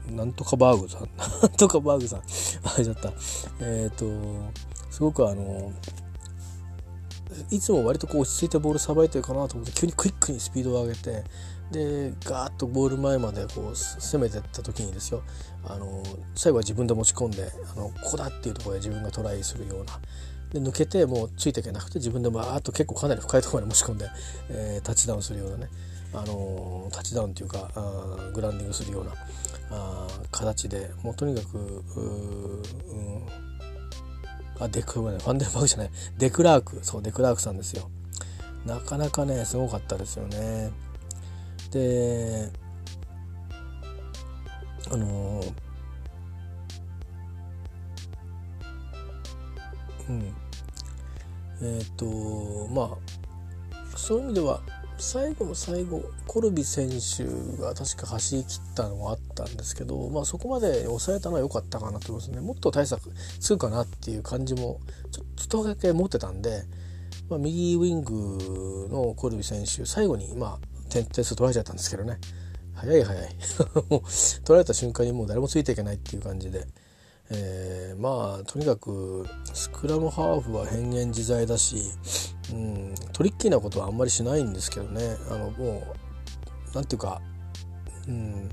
[0.08, 1.10] ー、なんとかバーグさん
[1.42, 3.10] なんとかバーグさんあれちゃった
[3.60, 4.52] えっ、ー、と
[4.90, 5.72] すごくあの
[7.50, 11.24] いつも割とこう落ち着いてボールさばいてるかなと思って急にクイックにスピードを上げて
[11.72, 15.24] でガーッとボール前までこう攻めてった時にですよ
[15.64, 16.04] あの
[16.36, 20.00] 最後は自分で持ち込んであのここだっていうところで自分がトライするような。
[20.52, 24.10] で抜けてもうついていけなくて自分でバーッと結構かなり深いところまで持ち込んで、
[24.50, 25.70] えー、タッチダウンするようなね。
[26.14, 29.12] あのタッチダウンというかあグランディングするような
[29.72, 33.26] あ形でもうとにかくう、うん。
[34.60, 35.90] あデクファンデンバーグじゃない。
[36.18, 36.80] デクラーク。
[36.84, 37.90] そうデクラークさんですよ。
[38.66, 40.72] なかなかねすごかったですよね。
[41.72, 42.52] で
[44.92, 45.44] あの
[50.10, 50.36] うん。
[51.64, 54.62] えっ、とまあそういう意味では
[54.98, 57.24] 最後の最後コルビ選手
[57.62, 62.40] が確か走り切ったのはあったんですけど、まあ、そこまで抑えたのは良かったかなと思いますね。
[62.40, 64.80] もっと対策つくかなっていう感じも
[65.12, 66.64] ちょっとだけ持ってたんで、
[67.30, 72.20] まあ、右ウィングのコルビ選手最後にまあ点数取られちゃったんですけどね。
[72.76, 73.30] 早い早い。
[74.44, 76.68] 取られた瞬間にもう誰もついていけないっていう感じで。
[77.34, 81.78] えー、まあとにかくスクラムハーフは変幻自在だし、
[82.52, 85.16] うん、トリッキーなことはあんまりしないんですけどね。
[85.30, 85.96] あのも
[86.74, 87.22] うなんていうか、
[88.08, 88.50] うん、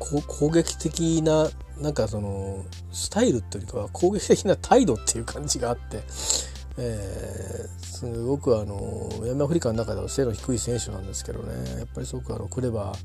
[0.00, 1.48] 攻撃的な
[1.80, 6.02] なんかそのスタイルっていうか攻撃的な態度っていう感じがあって、
[6.78, 12.98] えー、すごくあの南アフリカの中では背の低い選手なんですけどねやっぱりすごくあのクレバー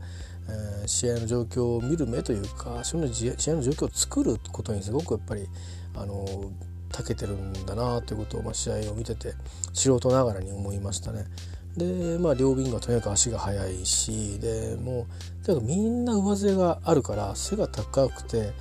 [0.50, 5.48] えー、試合の状況を見る目というかその試合の状況を作ることにすごくやっぱり
[5.96, 6.26] あの
[6.92, 9.34] 長けてるんだなということを、まあ、試合を見てて
[9.74, 11.26] 素人ながらに思いましたね。
[11.76, 15.08] でまあ両ビンがとにかく足が速いしでも
[15.42, 18.52] うとにかくみんな上背があるから背が高くて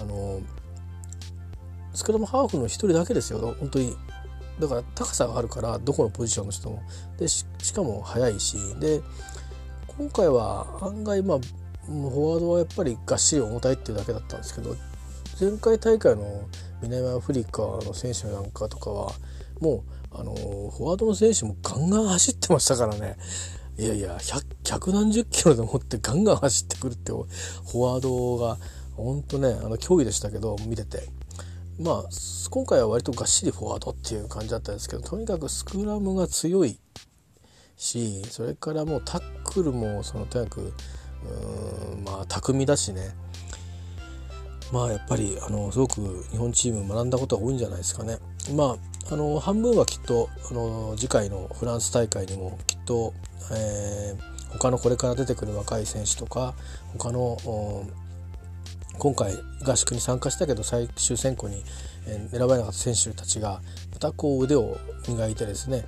[0.00, 0.40] あの
[1.92, 3.96] スクラムハーフの一人だけですよ本当に
[4.60, 6.82] だから高さがあるからどこのポジションの人も。
[7.18, 8.56] でしかも速いし。
[8.80, 9.00] で
[9.98, 11.38] 今回は案外まあ
[11.86, 14.76] フォワードはやっぱりがっしり重たいっていうだけだったんですけど
[15.40, 16.48] 前回大会の
[16.80, 19.12] 南アフリカの選手なんかとかは
[19.60, 23.16] もうあのフォワードの選手もガンガン走ってましたからね。
[23.78, 24.18] いやいや
[24.64, 28.58] 百何十キロでもってガンガン走ってくるってフォワードが
[28.96, 31.08] 本当ねあの脅威でしたけど見てて。
[31.80, 32.04] まあ
[32.50, 36.78] 今回は割とがっしりフォワードっていう感じだったんですけどとにかくスクラムが強い
[37.76, 40.72] しそれからもうタックルもそのとにかく
[42.04, 43.10] まあ巧みだしね
[44.72, 48.16] まあやっぱりあのすごく日本チーム学んだことが多いんじゃないですかね。
[48.54, 48.76] ま
[49.08, 53.12] ああの半分はきっとあの次回のフランス大会にもきっと、
[53.52, 56.54] えー、他のこれから出てくる若い選手とか
[56.96, 57.36] 他の
[58.98, 61.62] 今回合宿に参加したけど最終選考に
[62.30, 63.60] 選ばれなかった選手たちが
[63.92, 64.76] またこう腕を
[65.08, 65.84] 磨いてですね、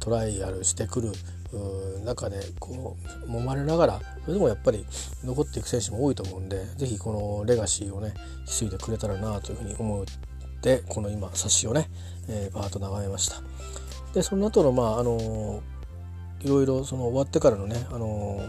[0.00, 1.12] トライアルしてくる
[2.04, 4.84] 中でこう揉まれながらそれでもやっぱり
[5.24, 10.04] 残っていく選手も多いと思うんで是非このレガシーをね引き継いでくれたらなというふうに思っ
[10.60, 11.88] てこの今冊子をね、
[12.28, 13.36] えー、バーッと眺めました。
[14.12, 15.62] でその後のまああの
[16.40, 18.40] いろいろその終わってからのねあの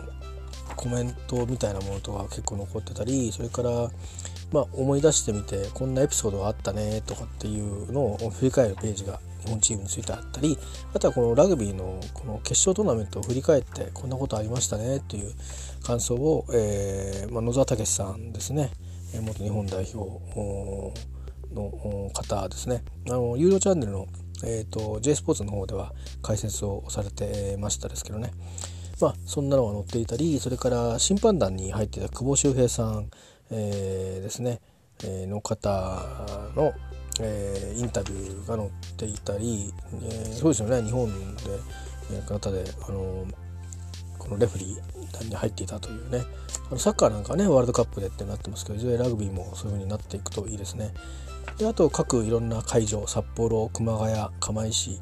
[0.77, 3.89] コメントみたいなものとか結構残ってたりそれから
[4.53, 10.57] まあ思い出してみてこんなエピソードがあったねとかっていうのを振り返るページが日本チームについてあったり
[10.93, 15.33] あとはこのラグビーのこの決勝トーナメントを振り返ってこんなことありましたねという
[15.83, 18.71] 感想を、えーまあ、野沢武さんですね。
[19.21, 20.93] 元日本代表
[21.53, 22.83] の方ですね。
[23.07, 24.07] あの有料チャンネルの、
[24.43, 28.31] えーと、J スポーツの方では解説をされてましたですけどね。
[28.99, 33.09] まあそんなのが載っていたりそれから審判団に入っていた久保修平さん、
[33.51, 34.59] えー、ですね、
[35.03, 35.69] えー、の方
[36.55, 36.73] の、
[37.21, 41.07] えー、インタビューが載っていたり、えー、そうですよね日本
[41.37, 41.43] で、
[42.13, 43.25] えー、方であの
[44.17, 46.23] このレフリーに入っていたというね
[46.69, 50.93] あのサッカーなんかねワールドカップでってなってますけどいずれラグビーもそういう風になっていくといいですね。
[51.57, 54.99] であと各いろんな会場札幌熊谷釜石、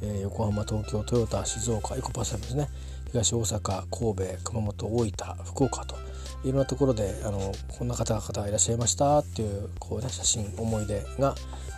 [0.00, 2.68] えー、横浜東京トヨタ静岡エコパスタですね
[3.12, 5.96] 東大阪神戸熊本大分福岡と
[6.44, 11.34] いろんなところであのこんな方々がいらっしゃいましたっていうこう、ね、写真思い出が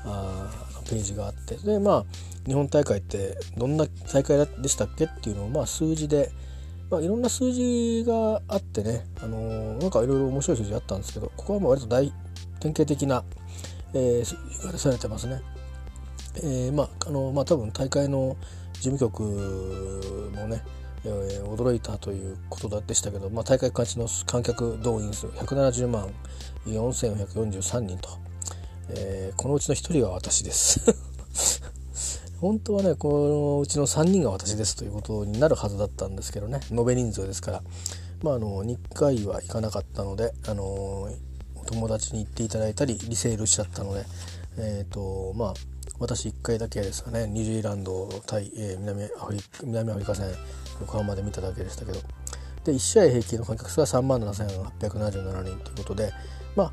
[0.07, 0.51] あ
[0.89, 2.05] ページがあってでまあ
[2.47, 5.05] 日本大会ってどんな大会でしたっけ？
[5.05, 6.31] っていうのをまあ数字で、
[6.91, 12.13] まあ、いろんな数字があってね、あのー、なんかいろいろ面白い数字あったんですけどここはもう割と大
[12.61, 13.25] 典型的な、
[13.95, 15.41] えー、数字がされてますね。
[16.37, 18.37] えー、まああのまあ多分大会の
[18.75, 19.23] 事務局
[20.35, 20.63] もね
[21.05, 26.09] えー、驚いたということでしたけど、まあ、大会開始の観客動員数170万
[26.67, 28.09] 4443人と、
[28.91, 30.81] えー、このうちの1人が私です。
[32.41, 36.61] 本当はねこのうちの3人が私ですということになるはずだったんですけどね。
[36.71, 37.63] 延べ人数ですから、
[38.23, 41.11] まあ、あの2回は行かなかったので、あのお
[41.67, 44.05] 友達に行っていただいたりリセールしちゃったので、
[44.59, 45.55] えーとまあ、
[45.99, 50.27] 私1回だけですかねニュージーランド対、えー、南アフリ南アフリカ戦
[50.81, 52.01] 横浜で見ただけでしたけど
[52.65, 56.13] で1試合平均の観客数は3万7877人ということで
[56.57, 56.73] まあ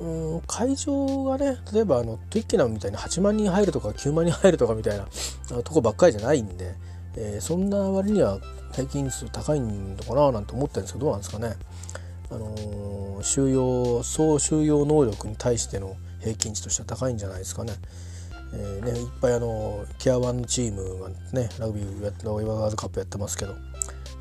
[0.00, 5.06] うん会場がね例えばあのトゥイッケナムみたいに8万人入るとか9万人入るとかみたいな
[5.62, 6.74] とこばっかりじゃないんで、
[7.16, 8.38] えー、そんな割には
[8.72, 11.54] 平均数高いのかななんて思ってるんですけどどうなんですかね。
[12.32, 17.72] あのー、収容総収容能力に対しての平均値としては高いんじゃないですかね。
[18.52, 23.54] えーね、いっぱいあのケアワンチームがねラグビーやワールドカップやってますけど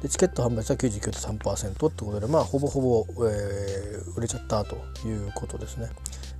[0.01, 5.89] でチケット販売率は99.3%ってことでまあほぼほぼ、えー、売れちゃったということですね。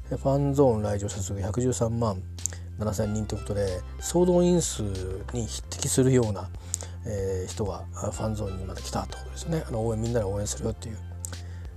[0.10, 2.20] ファンゾーン来場者数が113万
[2.80, 4.82] 7,000人ということで総動員数
[5.34, 6.50] に匹敵するような、
[7.06, 10.98] えー、人がファンゾーンにまで来たということですねあの応援みんなで応援するよっていう。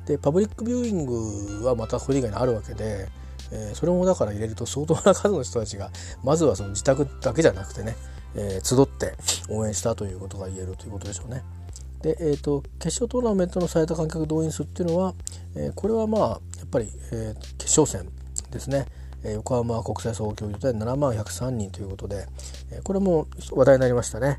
[0.07, 3.09] でパブリックビューイングはまたこれ以外にあるわけで、
[3.53, 5.91] えー、それもだから入れると相当な数の人たちが
[6.25, 7.97] まずはその自宅だけじゃなくてね、
[8.35, 9.15] えー、集って
[9.49, 11.45] 応援したということが言えるということでしょうね。
[12.01, 15.15] で、えーと、決勝トーナメントの最多観客動員数っていうのは、
[15.55, 18.11] えー、これはまあやっぱり、えー、決勝戦
[18.51, 18.87] ですね、
[19.25, 22.27] え横浜国際総合競技場で7万103人ということで、
[22.71, 24.38] えこれも話題になりましたね。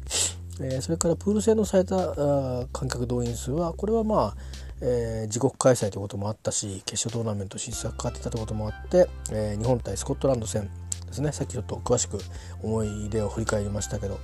[0.62, 4.38] えそれからプール戦の最多観客動員数はこれはまあ、
[4.86, 10.70] えー、自国開催ということもあったし決勝トーナメント進出がかかってたということもあって、えー、日本対スコットランド戦
[11.08, 12.20] ですねさっきちょっと詳しく
[12.62, 14.20] 思い出を振り返りましたけど、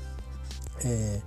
[0.84, 1.22] え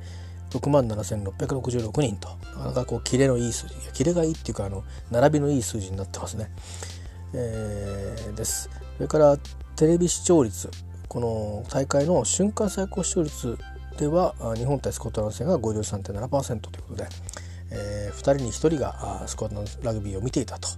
[0.51, 6.51] ー、6万7666人となかなかこうキレのいい数字キレがいいっていうかあの並びのいい数字になってますね。
[7.35, 9.38] えー、ですそれから
[9.77, 10.68] テレビ視聴率
[11.09, 13.57] この大会の瞬間最高視聴率
[13.97, 17.07] では日本対スコットランド戦が53.7%ということで、
[17.74, 20.68] えー、2人に1人がスコットラグビーを見ていたと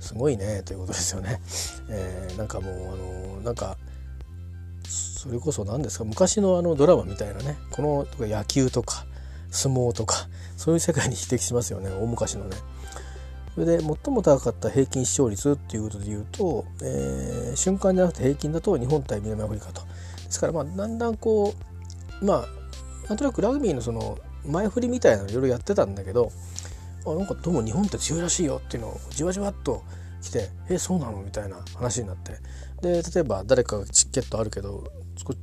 [0.00, 1.40] すごいねということですよね。
[1.88, 2.96] えー、なんかもうあ
[3.36, 3.76] のなんか
[4.86, 9.06] それこそ何ですか昔のあのドラマみたいなねこの野球とか
[9.50, 12.56] 相撲とかそういう世界に匹敵しますよね大昔のね。
[13.54, 19.82] それで最も高かった平均視聴率っていうことで言うと、えー、瞬間じゃなくて平均だと日本対南アフリカと。
[20.24, 21.54] ですからまあだんだんこ
[22.20, 26.32] うまあなんとなくラグビーのその前振りみたいなのいろいろやってたんだけど
[27.06, 29.82] あなんかどうも日本って強いらしいよっていうのをじわじわっと
[30.22, 32.32] 来て「えそうなの?」みたいな話になって
[32.82, 34.84] で例えば誰かがチケットあるけど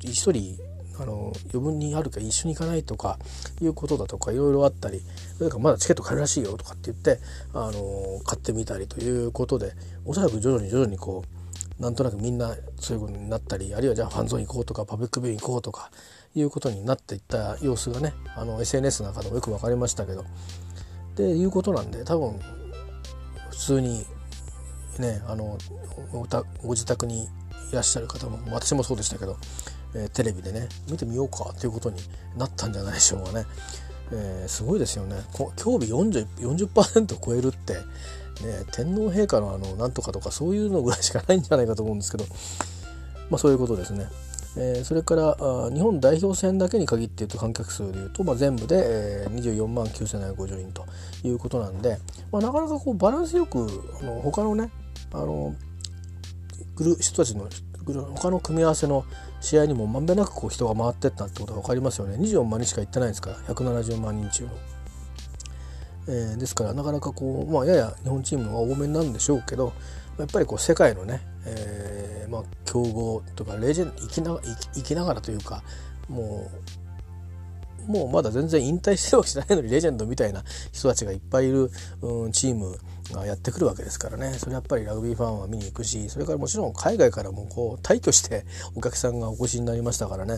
[0.03, 0.57] 一人
[0.99, 3.17] あの余分にあるか一緒に行かないとか
[3.61, 5.01] いうことだとかいろいろあったり
[5.37, 7.19] それかまだチケット買えるらしいよとかって言って
[7.53, 9.73] あの買ってみたりということで
[10.05, 11.23] おそらく徐々に徐々にこ
[11.79, 15.89] うなんとなくみんなそういうことになったりあるいはじゃあファンゾーン行こうとかパブリックビュー行こうとか
[16.35, 20.25] いうことになっていった様子がねあの SNS の中でもよく分かりましたけどっ
[21.15, 22.39] ていうことなんで多分
[23.49, 24.05] 普通に
[24.99, 25.57] ねあの
[26.61, 27.27] ご自宅にい
[27.73, 29.37] らっしゃる方も私もそうでしたけど
[29.95, 31.97] えー、テレビでね見てみようかということに
[32.37, 33.45] なったんじゃないでしょうかね。
[34.11, 35.17] えー、すごいですよね
[35.55, 37.81] 興味 40%, 40超えるって、ね、
[38.71, 42.25] 天皇陛下のあのなんとかとかそういうのぐらいしかないんじゃないかと思うんですけど、
[43.29, 44.07] まあ、そういうことですね。
[44.59, 50.85] え、それからあ日本代表戦だけに限って言うと観客数でいうと、まあ、全部で、えー、24万9750人と
[51.23, 51.97] いうことなんで、
[52.31, 53.67] まあ、なかなかこうバランスよく
[54.01, 54.69] あの他のね
[55.13, 55.55] あの
[56.99, 57.47] 人たちの
[58.15, 59.05] 他の組み合わせの
[59.41, 64.49] 試合にもまんべんなくこう人が回ってったってことが分かりますよね24万人しか行ってないですから170万人中の。
[66.07, 69.73] えー、ですからなかなかこう、まあ、やや日本チームの方が多めになるんでしょうけど
[70.17, 74.39] やっぱりこう世界のね、えーまあ、強豪とかレジェンド生きな
[74.75, 75.63] 生きながらというか
[76.07, 76.49] も
[77.87, 82.77] うもうまだ全然引退してるわけじゃないのに レジェンドみたいな人たちがいっぱいいる、うん、チーム
[83.11, 84.35] がやってくるわけですからね。
[84.37, 90.37] それやっぱりラグビーファンは見に行くしそれからもちろん海外からもこう退去してお客さんがお越しになりましたからね、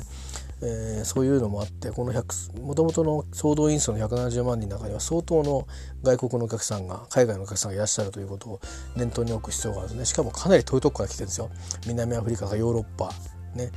[0.64, 2.14] えー、そういうのもあってこの
[2.62, 5.68] もともとの総動員数の170万人の中には相当の
[6.04, 8.62] 外国のお客さんが海外のお客さんがいらっしゃるということを
[8.96, 10.06] 念頭に置く必要があるんですね。
[10.06, 11.50] しかもかなり遠いとこから来てるんですよ。
[11.88, 13.12] 南アフリカかヨーロッパ。
[13.56, 13.70] ね、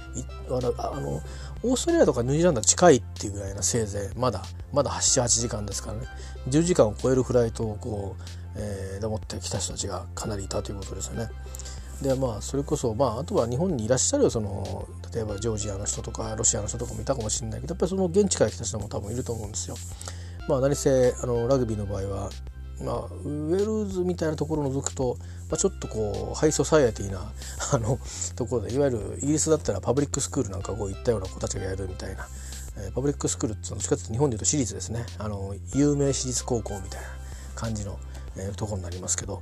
[0.79, 1.21] あの
[1.65, 6.07] オーストラリアとかニュージーランドは近いっていうぐらいなせいぜいまだまだ78時間ですからね。
[6.49, 8.23] 10時間を超えるフライトをこう、
[8.57, 11.29] えー、持ってきた人たちがかなりいたということですよね。
[12.03, 19.77] でまあそれこそまああとは日本にいらっしゃるその例えばジョージアの人とかロシアの人とかもいたかもしれないけどやっぱりその現地から来た人も多分いると思うんですよ。
[20.49, 22.31] まあ何せあのラグビーの場合は
[22.83, 25.17] まあ、ウェルズみたいなところを除くと、
[25.49, 27.21] まあ、ちょっとこうハイソサイエティな
[27.73, 27.99] あの
[28.35, 32.27] ところでいわゆるイギリスだったらパブリックスクールなんかこういったような子たちがやるみたいな、
[32.79, 37.07] えー、パブリックスクールってどっちかっていうと日本でいうと私立ですねあの有名私立高校みたいな
[37.55, 37.99] 感じの、
[38.37, 39.41] えー、ところになりますけど、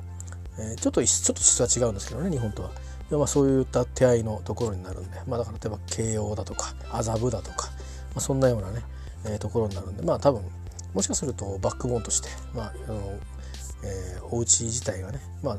[0.58, 2.70] えー、ちょっとちょっと質は違うんですけどね日本とは。
[3.10, 7.74] まあ、そういった手合いのところになるんで、まあ、だから例えば慶応だとか麻布だとか、ま
[8.16, 8.82] あ、そんなようなね、
[9.26, 10.02] えー、ところになるんで。
[10.02, 10.42] まあ多分
[10.94, 13.18] もしかするとバックボーンとして、まあ、あの
[13.84, 15.58] えー、お家自体がねまあ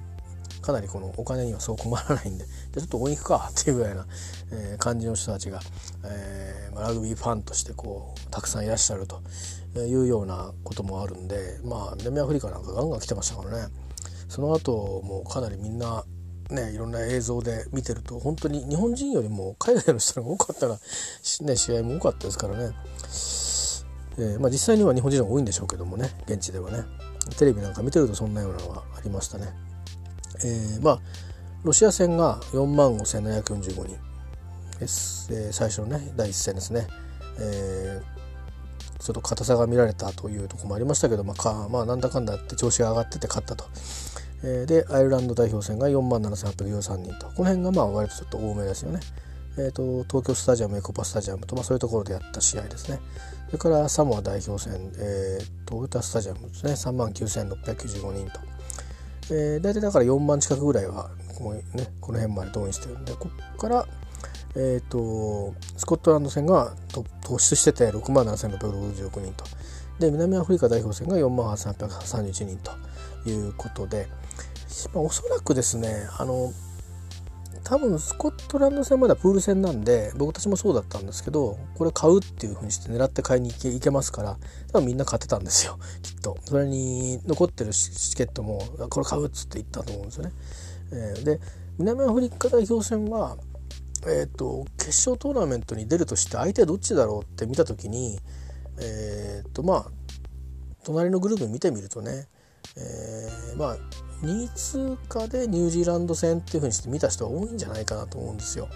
[0.62, 2.46] かなりこのお金にはそう困らないんで。
[2.46, 4.08] じゃちょっと応援行くか っていうぐらいな、
[4.52, 5.60] えー、感じの人たちが、
[6.06, 9.22] えー、ラグビーファンとしてこうたくさんいらっしゃると
[9.78, 11.60] いうようなこともあるんで。
[11.64, 13.68] まあ南アフリカなんかガンガン来てましたからね。
[14.28, 16.04] その後もうかなりみんな
[16.50, 22.76] ねいろんな映像で見てると本当に日本人よりも海外の人が多かったら、ね、試合も多かったですからね、
[24.18, 26.84] えー、まあ、実際には日本人が多いんでしょうけどもね現地ではね。
[27.38, 29.48] テレビなんか見てるとそんなようなのがありましたね。
[30.44, 31.00] えー、まあ
[31.64, 34.14] ロシア戦が4万5745人。
[34.80, 36.88] です、えー、最初のね第一戦ですね、
[37.40, 43.66] えー、ちょっと硬さが見られたというところもありましたけど、まあ、かまあなんだかんだって調子が上がってて勝ったと。
[44.44, 47.28] えー、でアイルランド代表戦が4万7843人と。
[47.28, 49.00] この辺がまあ割とちょっと多めですよね。
[49.58, 53.00] えーと、東京スタジアムエコパスタジアムと、まあ、そういうところでやった試合ですね。
[53.48, 56.72] それからサモア代表戦、えー、トヨタスタジアムですね。
[56.72, 58.40] 3万9695人と、
[59.30, 63.88] えー、大体だから4万近くぐらいはこの,、ね、この辺まで動員してるんでここから、
[64.56, 69.46] えーと、スコットランド戦が突出してて6万7666人と。
[70.00, 72.72] で南アフリカ代表戦が4万831人と
[73.30, 74.08] いうことで、
[74.94, 76.52] まあ、おそらくですねあの
[77.64, 84.38] 多分スコットランド戦まだプール戦なんで僕たちもそうだったんですけどこれ買うっていうふうにして狙って買いに行け行けますから
[84.74, 90.32] 多分みんな買ってたんですよきっとそれに残ってるチケットもこれ買うっつって言ったと思うんですよね。
[90.92, 91.40] えー、で
[91.80, 93.38] 南アフリカ代表戦は、
[94.06, 98.20] えーと、決勝トーナメントに出るとして相手はどっちだろうって見た時に
[98.80, 99.86] えっ、とまあ
[100.84, 102.28] 隣のグループ見てみるとね、
[102.76, 103.78] えー、まあ
[104.24, 108.68] 2位通過でニュージーランド戦っていうふうにして見た人は多いんじゃないかなと思うんですよ。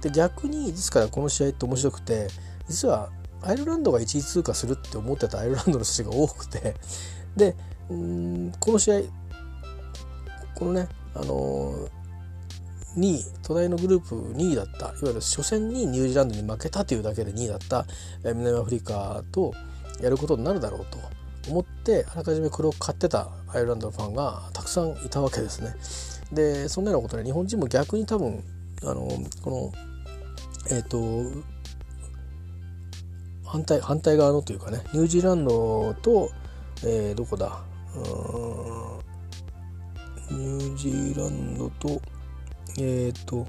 [0.00, 2.28] で逆にですからこの試合って面白くて
[2.68, 3.10] 実は
[3.42, 6.74] アイルランドが1位通過するって思ってたアイルランドの人が多くて
[7.36, 7.56] で
[7.90, 9.00] うんこの試合
[10.54, 11.88] このねあのー、
[12.96, 17.86] 2位隣のグループ2位だったいわゆる初戦にニュージーランドに負けたというだけで2位だった
[18.24, 19.52] 南アフリカと
[20.00, 20.98] やることになるだろうと
[21.50, 25.74] 思ってあらかじめこれを買ってたアイルランドのファンがたくさんいたわけですね。
[26.32, 28.42] でそんなようなことで日本人も逆に多分
[28.82, 29.08] あの
[29.42, 29.72] この
[30.70, 30.98] えっ、ー、と
[33.44, 36.30] 反対反対側のというかねニュージーランドと、
[36.84, 37.62] えー、どこだ
[40.30, 42.00] ニュージーランドと
[42.78, 43.46] えっ、と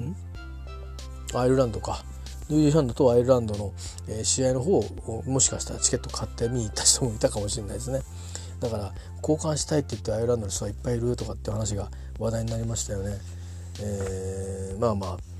[0.00, 0.16] ん？
[1.34, 2.04] アイルランドか。
[2.48, 3.72] ニュージーランドとアイルランドの、
[4.08, 8.02] え、試合の方をもしかしたらチケット買って見に行った人もいたかもしれないですね。
[8.60, 8.92] だから
[9.22, 13.18] 交換したいって言ってアイルランドの人がいっぱいいるとかって話が話題になりましたよね、
[13.80, 15.31] えー、まあまあ。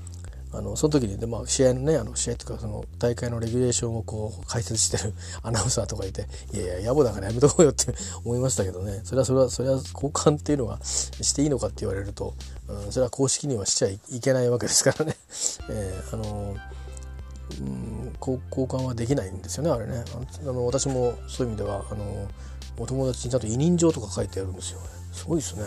[0.53, 7.93] あのその時にで、まあ、試合のねあの試合というかその大会のレギュレーションをこう解説してる アナウンサーとかいていやいや野暮だからやめとこうよって
[8.23, 9.01] 思いましたけどね。
[9.03, 12.35] それはそれはそれは交換っていうのは していいのかって言われると、
[12.67, 15.17] うん、それは公式にはしちゃいけないわけですからね、
[15.69, 16.55] えー、あの
[17.59, 20.03] うん、交換はできないんですよねあれね。
[20.41, 22.27] あの私もそういう意味ではあの
[22.77, 24.79] お友達にちゃんと委任状とか書いてあるんですよ
[25.11, 25.63] すごいですね。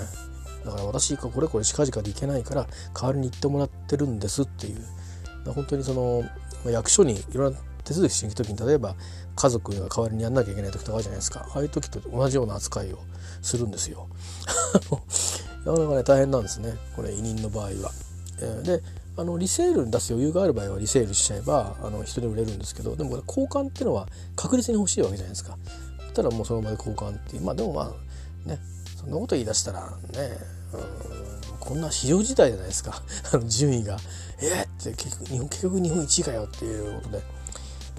[0.66, 6.24] だから私がこれこれ近々で行けないから代わりに行ってもらってるんですっていう本当にその
[6.70, 8.96] 役所にいろんな手続きしに行く時に例えば
[9.36, 12.98] 家族が代わりにやんなきゃいけない時とかあるじゃないですかああいう時と同じような扱いを
[13.42, 14.08] するんですよ。
[15.64, 17.92] なかなかね大変なんですねこれ委任の場合は。
[18.64, 18.82] で
[19.16, 25.56] あのリセールに出す余裕がある場合はリセールしちゃえばあの人に売れるんですけどでも交換っていうのは確実に欲しいわけじゃないですか。
[26.16, 27.94] たらもうその場で交換っていうまあでもま
[28.46, 28.58] あね
[28.98, 30.55] そんなこと言い出したらね
[31.60, 33.02] こんな非常事態じゃないですか。
[33.46, 33.98] 順位が。
[34.40, 37.24] えー、って結局日本結局日本1位かよっていうことで、ま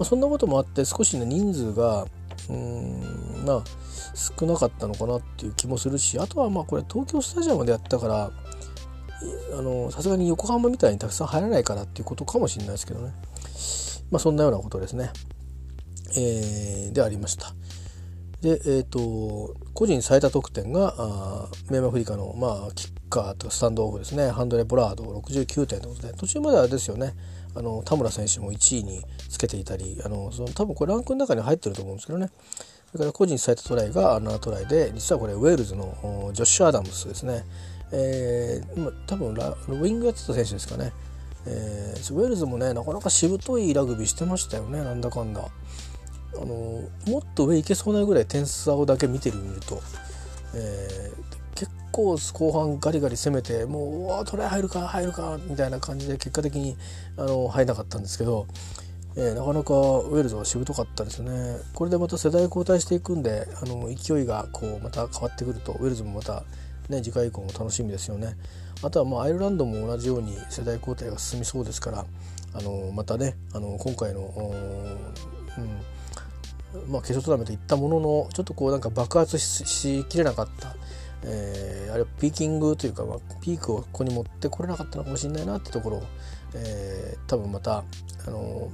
[0.00, 2.06] あ、そんなこともあって少しね人数が
[2.48, 3.62] うんまあ
[4.14, 8.30] 少なかったのかなっていう気もするしあとはまあこれ東京スタジアムでやったから
[9.58, 13.12] あのさすがに横浜みたいにたくさん入らないからっていうことかもしれないですけどね。
[14.10, 15.10] まあそんなようなことですね、
[16.16, 17.52] えー、でありました。
[18.42, 24.30] でえっ、ー、と個人最多得点があ南アフリカの、まあ、キッカーとかスタンドオフですね。
[24.30, 27.14] ハンドレ・ボラード69点ということで途中まではですよね。
[27.54, 32.30] あの田村選手も1位につけていたりあのその多分これランクの中に入ってると思うんですけどね。
[32.92, 37.44] それから個人最多トライが7トライで実はこれウェールズのジョッシュ・アダムスですね。
[37.90, 40.92] えー、多分ウィングやってた選手ですかね、
[41.46, 44.82] えー、ウェールズもねなかなかしぶといラグビーしてましたよね。
[44.82, 45.42] なんだかんだ。
[46.34, 46.46] あの
[47.06, 49.80] もっと上行けそうなぐらい点差をだけ見てる見ると、
[50.54, 56.76] えー、結構後半ガリガリ攻めてもう「うトライ入るか入るか」みたいな感じで結果的に
[57.16, 58.46] あの入らなかったんですけど、
[59.16, 66.44] えー、なかなかウェールズはしぶとかったですねこれでまた世代交代していくんであの勢いがこうまた変わってくるとウェールズもまた
[66.88, 68.36] ね、次回以降も楽しみですよね。
[68.82, 72.06] あとはまあアイルランドも同じように世代交代が進みそうですから
[72.54, 74.20] あのまたねあの今回の、
[75.58, 75.66] うん
[76.88, 80.74] まあ、決勝トーナメント行ったもののちょっとこうなんか爆発しきれなかった。
[81.24, 86.02] えー、あれピーキングというか、まあ、ピークをここに持ってこれなかったのかもしれないなってところを、
[86.54, 87.82] えー、多分また、
[88.26, 88.70] あの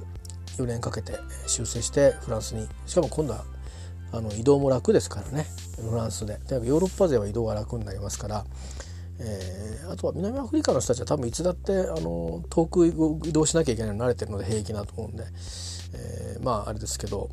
[0.57, 1.13] 4年かけて
[1.47, 2.67] 修正してフランスに。
[2.85, 3.45] しかも今度は
[4.11, 5.47] あの移動も楽ですからね。
[5.89, 6.39] フランスで。
[6.49, 8.45] ヨーロッパ勢は移動が楽になりますから、
[9.19, 15.25] えー、あとは南アフリカの人たちは多分いつだってあの遠く移動しなきゃいけないの慣れてるので平気だと思うんで、
[15.93, 17.29] えー、まああれですけど、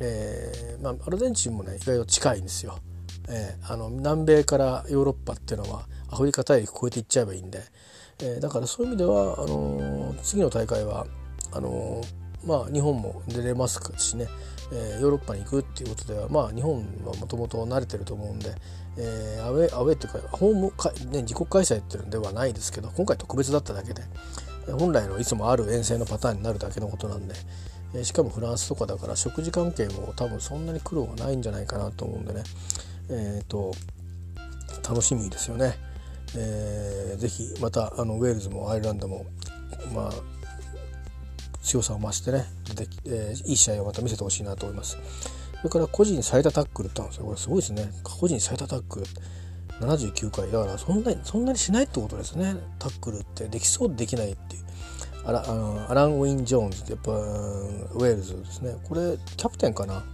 [0.00, 2.78] えーまあ、アルゼンチンもね意外と近いんですよ。
[3.28, 7.62] えー、あの南米からヨーロッパっていうのはアフリカ大陸越えていっちゃえばいいんで、
[8.20, 11.06] えー、だからそういう意味ではあのー、次の大会は
[11.52, 12.02] あの、
[12.44, 14.28] まあ日本も出れますしね、
[14.72, 18.54] えー、ヨーロッパに行くっていうことではまあ日本はもともと慣れてると思うんで、
[18.98, 24.02] えー、アウェーアウェーっていうかホームか、ね、自国開催っていうのではないですけど今回特別だっただけで
[24.72, 27.34] 本来のいつもある遠征のパターンになるだけのことなんで、
[28.02, 32.42] しかもフランスとかだから食事関係も多分そんなに苦労がないんじゃないかなと思うんでね。
[33.10, 33.72] えーと、
[34.88, 35.74] 楽しみですよね。
[36.36, 39.26] えー、ぜひまたあのウェールズもアイルランドも、
[39.94, 40.12] まあ、
[41.62, 44.98] 強さを増してね出て、えー、いい試合をまた見せてほしいなと思います。
[45.58, 47.26] それから個人最多タックルってあるんですよ。
[47.26, 47.90] これすごいですね。
[48.02, 49.06] 個人最多タックル。
[49.80, 50.50] 79回。
[50.50, 52.56] だからそんなにそんなにしないってことですね。
[52.78, 53.48] タックルって。
[53.48, 54.63] できそうできないっていう。
[55.26, 60.04] あらあのアラン・ウィン・ジョーンズってやっぱウェールズですねこれキャプテンかな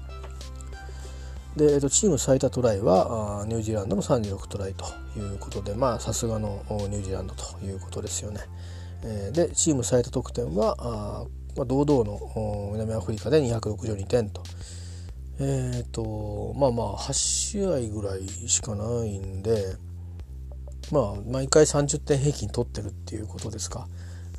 [1.57, 4.87] で、えっと、チーム最多トライはニュージーランドの36トライと
[5.19, 8.41] いうことでまあさすがのニュージーランドということですよね。
[9.03, 14.43] えー、でチーム最多得点は、まあ、堂々の南アフリカで262点と。
[15.41, 19.75] えっ、ー、とまあまあ8試合ぐらいしかないんで
[20.93, 23.89] まあ毎回30点平均取ってるっていうことですか。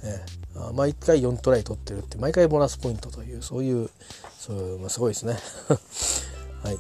[0.03, 0.40] えー、
[0.73, 3.89] 毎回4トライ取ってるって毎回ボーナスポイントというそういう
[4.37, 5.37] そう、まあ、すごいですね。
[6.63, 6.77] はい。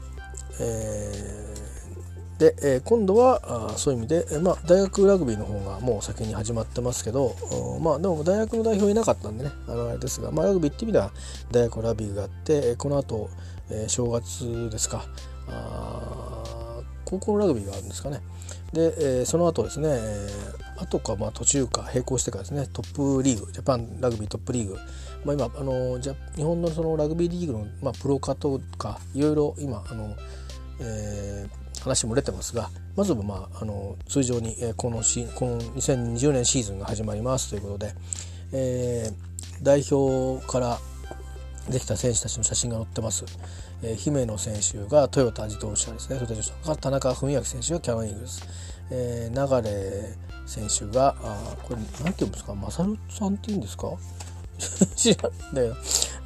[0.59, 7.35] えー、で、えー、今度はあそういう意味で、えー、まあ、大学ラグビーの方がもう先に始まってますけど
[7.81, 11.11] まあでも大学の代表いなかったんでねあのあれですが、まあ、ラグビーっていう意味では
[11.51, 13.29] 大学ラグビーがあってこの後、
[13.69, 15.05] えー、正月ですか。
[15.47, 18.21] あ高校のラグビーがあるんですかね。
[18.73, 24.77] で、えー、その後ですね、えー、後かまあ途中か並行してからですねトップリーグジャパンラグビートップリーグ
[25.25, 30.15] まあ、今あのじゃ日本のそのラグビーリーグの、まあ、プロ化とかいろいろ今あの、
[30.79, 37.93] えー、話も出てますがまずは、まあ、あの通常に、えー、このシこの2020年シーズンが始まりますということで、
[38.53, 40.79] えー、代表から
[41.69, 43.23] できた選手たちの写真が載ってます。
[43.83, 46.19] えー、姫野選手がトヨタ自動車ですね。
[46.79, 48.43] 田中文明選手がキャノンイーグルス。
[48.91, 52.53] えー、流選手があこれ何て言うんですか？
[52.55, 53.87] マサルさんっていうんですか？
[54.95, 55.75] 知らんだよ、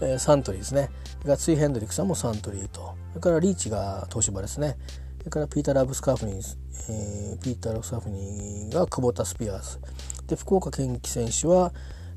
[0.01, 0.89] えー、サントリーですね。
[1.24, 2.95] がツイ・ヘンドリックさんもサントリーと。
[3.12, 4.78] それからリーチが東芝ですね。
[5.20, 6.58] それからピーター・ラブスカーフニー、
[6.89, 9.80] えー、ピーター・ラブスカーフニーが久保田スピアーズ。
[10.28, 11.72] で福岡堅樹選手は、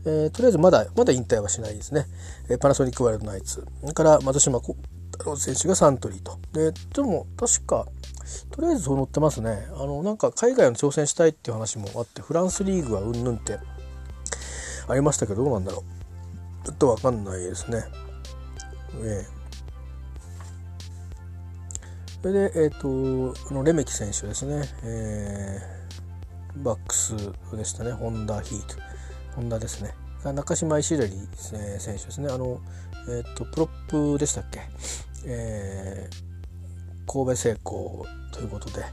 [0.04, 2.06] えー、とりあえずまだまだ引退はしないですね、
[2.48, 4.60] えー、パナソニックワイルドナイツそれから松島
[5.18, 7.86] 太郎選手がサントリーとででも確か
[8.50, 13.58] とりあえずそう載ってますねあのなんか海外の挑戦したいっていう話もあってフランスリーグはうんぬんって
[14.88, 15.84] ありましたけどどうなんだろ
[16.62, 17.84] うちょっとわかんないですね。
[19.02, 19.38] ええ
[22.20, 24.68] それで、えっ、ー、と、のレメキ選手ですね。
[24.82, 27.14] えー、バックス
[27.56, 27.92] でしたね。
[27.92, 28.74] ホンダヒート。
[29.36, 29.94] ホンダですね。
[30.24, 31.12] 中島石レリ
[31.78, 32.28] 選手ですね。
[32.28, 32.60] あの、
[33.08, 34.60] えっ、ー、と、プロップでしたっけ？
[35.26, 38.84] えー、神戸製鋼ということで、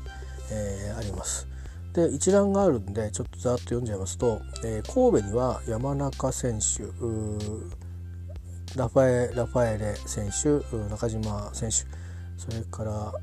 [0.51, 1.47] えー、あります。
[1.93, 6.84] で一覧があるんでちょっとざっと読んじゃいますと、えー、神戸には山中選手
[8.78, 10.59] ラファエラファエレ選手
[10.89, 11.76] 中島選手
[12.38, 13.13] それから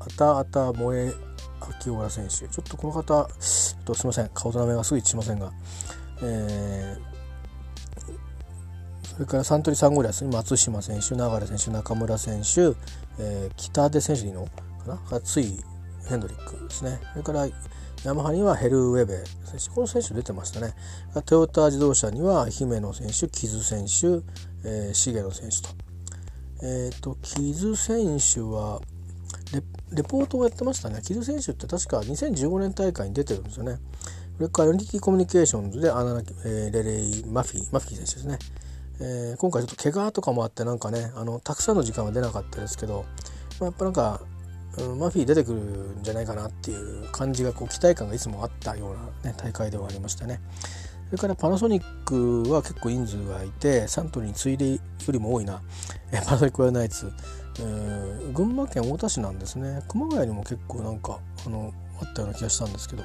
[0.00, 1.12] あたあた萌え
[1.60, 3.28] 秋浦選手ちょっとこの方
[3.84, 5.52] とすみません顔と名前がすぐ一致しませんが、
[6.22, 6.96] え、
[9.16, 12.76] それからサントリーサンゴリアスに松島選手流選手中村選手、
[13.18, 15.20] えー、北出選手にのかな？
[15.22, 15.58] つい
[16.06, 17.00] ヘンドリックですね。
[17.12, 17.48] それから
[18.04, 19.70] ヤマハにはヘル・ウェベ選手。
[19.70, 20.74] この選手出てましたね。
[21.24, 24.22] トヨタ自動車には姫野選手木津選手、
[24.68, 25.68] えー、重野選手と。
[26.62, 28.82] えっ、ー、と木津選手は
[29.92, 31.00] レポートをやってましたね。
[31.02, 33.78] 木津選手って確か2015年大会に出てるんですよね。
[34.36, 38.38] それからユニティコミュニケーションズでアナ、えー、レレイ・マフィーマフィー選手ですね、
[39.00, 43.04] えー、今回ちょっと怪我とかもあってなんかねあのたくさんの時間は出なかったですけど、
[43.60, 44.20] まあ、やっぱなんか
[44.98, 48.90] マフィー出てくるんじゃないかなっていう感じがこう期待感がいつもあったよ
[49.22, 50.40] うな、ね、大会ではありましたね。
[51.06, 55.62] それからパナソニックは結構人数がいてサントリーに次いでよりも多いな。
[56.12, 57.10] えパナソニックワイナイツ、
[57.60, 59.82] えー、群馬県太田市なんですね。
[59.88, 63.04] 熊谷にも結構なんかあのあったような気がしたんですけど、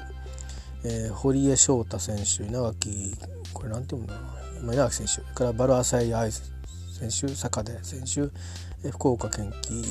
[0.84, 3.14] えー、堀江翔太選手稲垣
[3.54, 4.41] これなんていうんだろうな。
[4.62, 9.84] 稲垣選手からバルアサイアイ選手坂出選手福岡堅樹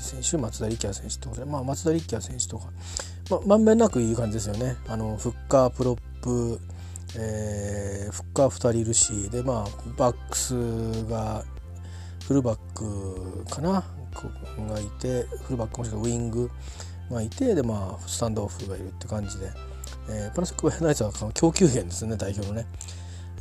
[0.00, 2.70] 選手松田力也選手とかまあ、松田力也選手とか、
[3.46, 4.76] ま、んべんなくいい感じですよね。
[4.88, 6.60] あのフッカープロップ
[7.16, 10.54] えー、フッカー2人いるしでまあバックス
[11.10, 11.44] が
[12.26, 13.84] フルバックかな
[14.68, 16.50] がいてフルバックもしくはウイング
[17.10, 19.50] がいてでまあスタンドオフがいるって感じで、
[20.08, 22.66] えー、パナソックナイツは供給源ですね代表のね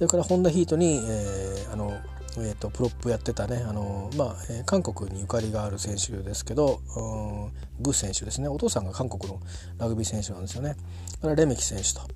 [0.02, 1.94] それからホンダヒートに、えー、あの
[2.38, 8.48] えーと、プロップやってたねあの、まあえー、韓国にゆかりがある選手ですけど、うん、グ選手ですね。
[8.48, 9.40] お父さんが韓国の
[9.78, 10.76] ラグビー選手なんですよね。
[11.22, 12.02] からレメキ選手と。
[12.02, 12.08] そ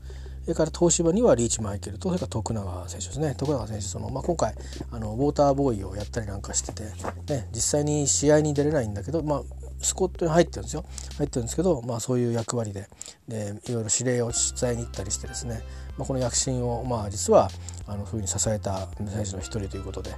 [0.47, 3.35] れから東芝にはリーチマイケルとそれから徳永選手ですね。
[3.37, 4.55] 徳永選手その、まあ、今回
[4.91, 9.41] あのウォーターボーイをやったりなんかしてて、ね、実際に試合に出れないんだけど、まあ、
[9.81, 10.85] スコットに入ってるんですよ。
[11.17, 12.87] 入ってるんですけど、まあ、そういう役割で。
[13.27, 15.63] でいろいろ指令を伝えに行ったりしてですね、
[15.97, 17.49] まあ、この躍進を、まあ、実は
[17.87, 20.11] あのそういうふうに支えた選手の一人ということで、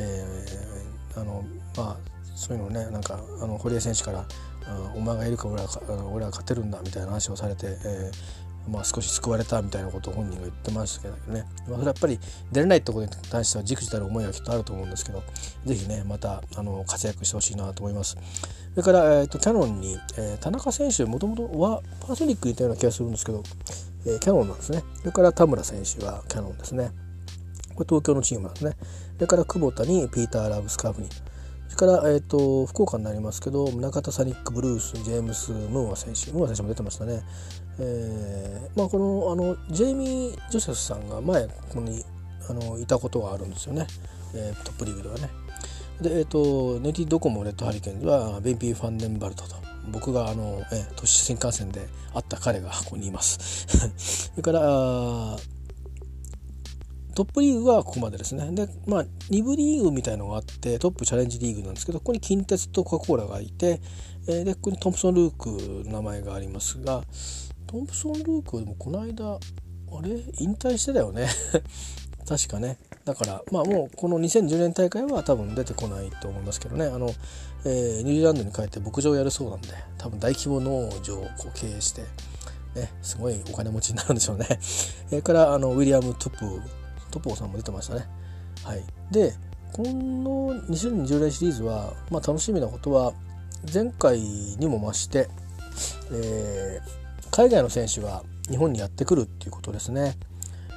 [0.00, 1.44] えー、あの
[1.76, 1.96] まあ
[2.34, 4.26] そういうのをねなんかあの堀江選手から
[4.96, 5.68] 「お前がいるか俺は
[6.10, 12.18] 俺は勝てるんだ」みたいな話をされて、えーまあ、少し救われたみたいなことを本人が言ってましたけどね、まあ、それはやっぱり
[12.52, 15.22] 出れないところに対してはじくじたる思いはきっとあると思うんですけど
[15.64, 18.16] 是非ねまたあの活躍してほしいなと思います。
[18.70, 23.42] それから、えーと、キャノンに、えー、田中選手もともとはパーソニックにいたような気がするんですけど、
[24.06, 24.84] えー、キャノンなんですね。
[24.98, 26.92] それから田村選手はキャノンですね。
[27.74, 28.76] これ東京のチームなんですね。
[29.16, 31.08] それから久保田にピーター・ラブスカーフに
[31.68, 36.32] それから、えーと、福岡になりますけど中田サニック・ブルースジェームス・ムーア選手。
[36.32, 37.22] ムーア選手も出てましたね、
[37.80, 42.04] えーまあ、このあのジェイミー・ジョセフさんが前ここに
[42.48, 43.86] あのいたことがあるんですよね、
[44.34, 45.28] えー、トップリーグではね。
[46.00, 49.56] で、えーと、ネティドコモレッドハリケーンではベンピー・ファンデンバルトと
[49.90, 51.80] 僕があの、えー、都市新幹線で
[52.14, 53.66] 会った彼がここにいます。
[54.32, 54.60] それから
[57.14, 58.50] トップリーグはここまでですね。
[58.52, 63.80] で、まあ、2部リーグみたいのがあって、トップチャレンジリーグなんですけど、ここに近鉄とコカ・コーラがいて、
[64.26, 67.02] えー、で、ここにトンプソン・ルークの名前がありますが、
[67.70, 69.38] トンプソン・ルークでもこの間、あ
[70.02, 70.10] れ？
[70.38, 71.28] 引退してたよね。
[72.26, 72.78] 確かね。
[73.04, 76.86] だから、まあもうこの2010年大会は多分出てこないと思いますけどね。
[76.86, 77.12] あの、
[77.64, 79.68] えー、ニュージーランドに帰って牧場をやるそうなんで、
[79.98, 82.02] 多分大規模農場をこう経営して、
[82.74, 84.46] ね、すごいお金持ちになるんでしょうね。
[85.08, 86.60] それから、あの、ウィリアム・トップ
[87.10, 88.06] トポーさんも出てましたね。
[88.64, 89.32] はい、で
[89.72, 93.12] この2020年シリーズは、まあ、楽しみなことは
[93.72, 95.28] 前回にも増して、
[96.12, 96.99] えー、
[97.30, 100.16] 海外の選手が日本にやってくるっていうことですね。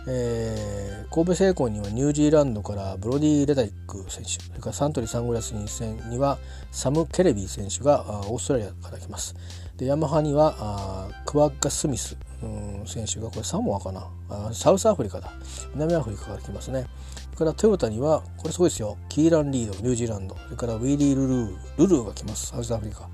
[0.06, 6.40] えー、神戸製鋼にはニュージーランドからブロディ・レダイック選手それからサントリーサングラスには
[6.74, 9.34] サム・ケレビー選手がオーストラリアから来ます。
[9.78, 14.10] でヤマハにはあクワッガ・スミスうん選手がこれサモアかな？
[14.30, 15.32] あサウスアフリカだ。
[15.74, 16.86] 南アフリカから来ますね。
[17.28, 18.98] それからトヨタにはこれすごいですよ。
[19.08, 20.36] キーラン・リードニュージーランド。
[20.36, 22.48] それからウィリー・ルルールルーが来ます。
[22.48, 23.08] サウスアフリカ。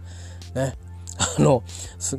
[0.55, 0.73] ね。
[1.19, 1.63] あの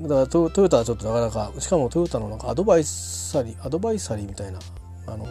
[0.03, 4.59] だからトヨタはちょっとなかなかしかもトヨタのなんかアドバイサリーアドバイサリーみたいな
[5.07, 5.27] あの、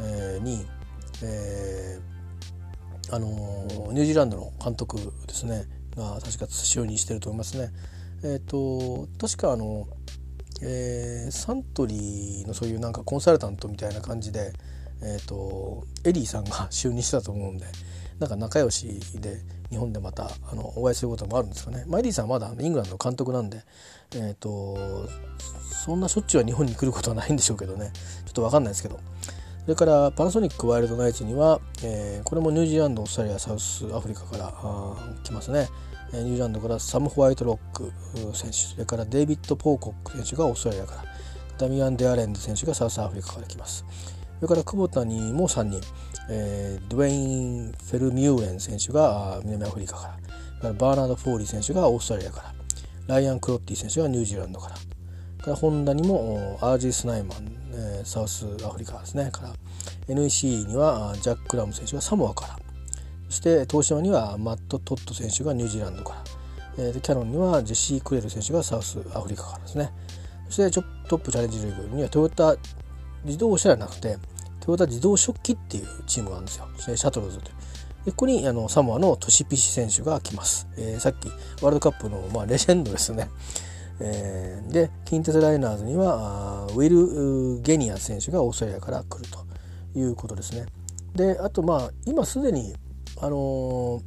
[0.00, 0.66] えー、に、
[1.22, 3.28] えー、あの
[3.92, 5.64] ニュージーランドの監督ですね
[5.96, 7.70] が確か就任してると思いますね。
[8.24, 9.86] えっ、ー、と確かあの
[10.60, 14.52] えー、サントリーのそういうなんかコンサルタントみたいな感じで、
[15.02, 17.66] えーと、エリーさんが 就任したと思うんで
[18.18, 19.40] なんか仲良しで
[19.70, 23.62] 日本でまたあのお会いすることもあるんですかね、まあ、エリーさんはまだイングランドの監督なんで、
[24.14, 24.78] えーと、
[25.84, 27.92] そんなしょっちゅうは日本に来ることはないんでしょうけどね。
[28.24, 28.98] ちょっと分かんないですけど。
[29.64, 34.54] それからパナソニックワイルドナイツには、えー、これもニュージーランドオーストラリアサウスアフリカから
[35.22, 35.68] 来ますね。
[36.12, 37.92] ニュージーランドからサム・ホワイトロック
[38.34, 38.56] 選手。
[38.56, 41.04] それからデイビッド・ポーコック選手がオーストラリアから
[41.58, 43.84] ダミアン・デアレンデ選手がサウスアフリカから来ます。
[44.40, 45.80] それからクボタにも3人、
[46.30, 50.16] えー、ドウェイン・フェルミューレン選手が南アフリカか
[50.62, 50.72] ら。
[50.74, 52.54] バーナード・フォーリー選手がオーストラリアから。
[53.08, 54.74] ライアン・クロッティ選手がニュージーランドから。
[54.74, 57.38] からホンダにも RG・スナイマン、
[57.72, 59.30] えー、サウスアフリカですね。
[59.32, 59.52] から。
[60.08, 62.58] NEC にはジャック・ラム選手がサモアから。
[63.28, 66.24] そして東芝にはマット・トット選手がニュージーランドから、
[66.78, 69.90] えー、キャノンにはジェシー・クレル選手がサウスアフリカからですね。
[70.48, 70.70] そして
[71.08, 72.56] トップチャレンジリーグにはトヨタ
[73.24, 74.16] 自動車じゃなくて
[74.60, 76.96] トヨタ自動食器っていうチームがあるんですよ。
[76.96, 77.54] シャトルズという
[78.04, 81.28] でここにあのサモアのトシピシ選手が来ます、えー、さっき
[81.62, 83.28] ワールドカップの、まあ、レジェンドですね、
[84.00, 90.66] えー、で近鉄ライナーズにはウィル・ゲニア選手がオーストラリアから来るということですね。
[91.14, 92.74] であとまあ今すでに
[93.20, 94.00] あの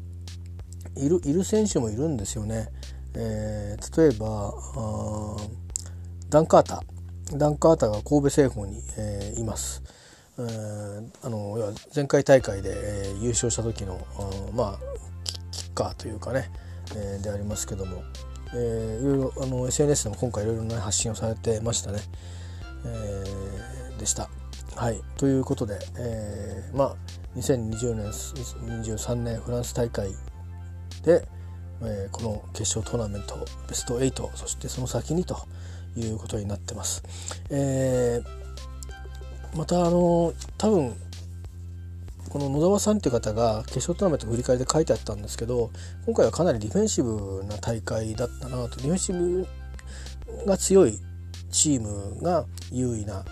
[0.95, 2.69] いるいる選手もいるんですよね。
[3.13, 4.53] えー、例えば
[6.29, 7.00] ダン・カーター。
[7.37, 9.83] ダン・カータが神戸製法に、えー、います。
[10.39, 10.41] え、
[11.23, 13.99] あの前回大会で、えー、優勝した時の
[14.53, 14.79] まあ
[15.51, 16.49] キッカーというかね、
[16.95, 18.03] えー、でありますけども、
[18.53, 21.99] えー、いろいろあの SNS でも今回いろいろな発信をされてましたね、
[22.85, 24.29] えー、でした。
[24.75, 26.95] はいということで、えー、まあ
[27.35, 30.09] 2020年23年フランス大会
[31.03, 31.27] で、
[31.81, 33.35] えー、この決勝トーナメント
[33.67, 35.37] ベスト8そしてその先にと
[35.97, 37.03] いうことになってます。
[37.49, 40.95] えー、またあの多分
[42.29, 45.69] この野沢さんという方が決勝トーナメント振り返りで書いてあったんですけど
[46.05, 48.77] 今回はかなりディフェンシブな大会だったなと。
[48.77, 49.47] ディフェンシブ
[50.45, 50.97] が強い
[51.51, 53.25] チームが優位な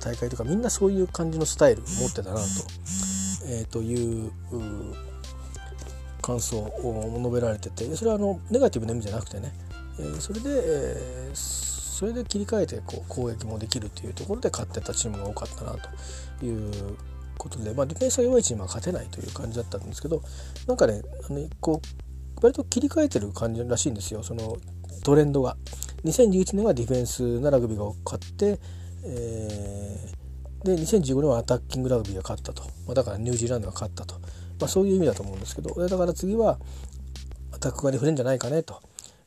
[0.00, 2.42] 大会とかみんなそういう感じのスタイル持ってたなと,、
[3.46, 4.30] えー、という
[6.22, 9.52] 感想を述べられててそれはあのネガティブな意味じゃなくてね、
[9.98, 11.36] えー、それで、えー、
[11.94, 15.76] それで切り替えてこう攻撃もできるというところで勝ってたチームが多かったな
[16.40, 16.96] という
[17.38, 20.20] ことで、まあ、ディフェンスが弱いチームは勝てないという感じだったんですけど
[20.66, 24.56] なんかねあのこう割と切り替えてる感じらしいんですよその
[25.04, 25.56] トレンドが。
[26.04, 28.58] 2011年はディフェンスなラグビーが勝って、
[29.06, 34.16] えー、で2015年はアタッキングラグビーが勝ったと、まあ、だからニュージーランドが勝ったと、
[34.60, 36.58] まあ、そういう意味だと思うんですけどだから次は
[37.52, 38.82] アタック側に触れるんじゃないかねと。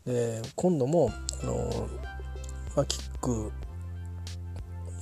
[0.05, 1.11] で今度も
[1.41, 1.89] あの、
[2.77, 3.51] まあ、キック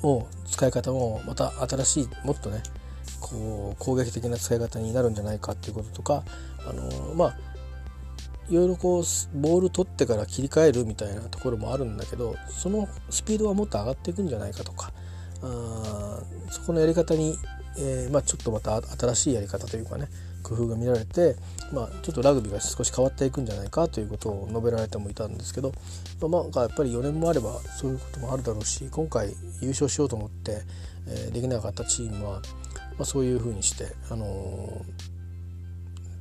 [0.01, 2.63] を使い方もまた新しいもっとね
[3.19, 6.23] こう攻撃的な使い方になるんじゃないかっていうこととか
[6.67, 7.38] あのまあ
[8.49, 9.03] いろいろこう
[9.38, 14.93] ボール取ってから切り替えるみたいなところもあるんだけどそのスピードはもっと上がっていくんじゃないかとか
[15.41, 16.21] あ
[16.51, 17.36] そこのやり方に、
[17.78, 20.07] えー、まあ、ちょっとまた新しいやり方というかね
[20.47, 21.35] 工夫が見られて、
[21.73, 25.71] まあ、ちょっとラグビーが少し変わっていくんじゃないかということを述べられてもいたんですけど、
[26.27, 30.61] まあ、やっぱり4年もあればそういうこともあるだろうし今回優勝しようと思って、
[31.07, 32.41] えー、できなかったチームは
[32.97, 34.83] まあ、そういうふうにして、あのー、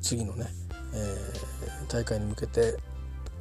[0.01, 0.47] 次のね、
[0.95, 2.77] えー、大会に向けて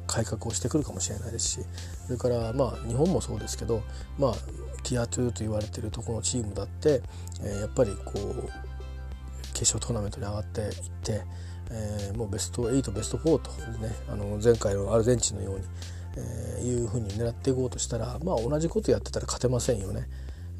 [0.06, 1.60] 改革をしてくるかもしれないですし
[2.06, 3.82] それからまあ日本もそうですけど
[4.18, 4.34] まあ
[4.82, 7.00] ティア2と言われてるところのチームだって、
[7.42, 8.50] えー、やっぱりこう
[9.54, 10.70] 決勝トーナメントに上がっていっ
[11.02, 11.22] て、
[11.70, 13.50] えー、もうベスト8ベスト4と
[13.80, 15.64] ねあの前回のアルゼンチンのように、
[16.16, 20.08] えー、いうふうに狙っていこうとしたらまあ同じことやってたら勝てませんよね。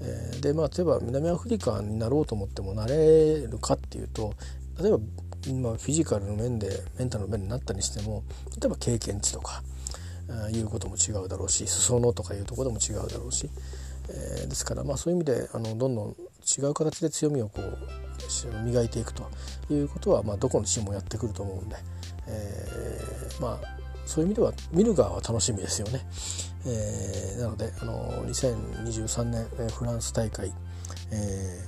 [0.00, 4.34] えー、でまあ例えば南アフリカになろうと思ってもなれるかっていうと
[4.80, 4.98] 例えば
[5.46, 8.24] 今フィジカルの面でメンタルの面になったにしても
[8.60, 9.62] 例えば経験値とか
[10.52, 13.50] いうことも違うだろうし裾野とかいうとこでも違うだろうし、
[14.08, 17.78] えー、ですからまあそういう意味であのどんどん違う形で強みをこう
[18.64, 19.30] 磨いていくと
[19.70, 21.76] いうことは、まあ、どこのチームもやってくると思うんで、
[22.28, 26.00] えー、まあそういう意味では見る側は楽しみですよね。
[26.66, 30.52] えー、なのであの2023年フランス大会、
[31.10, 31.64] え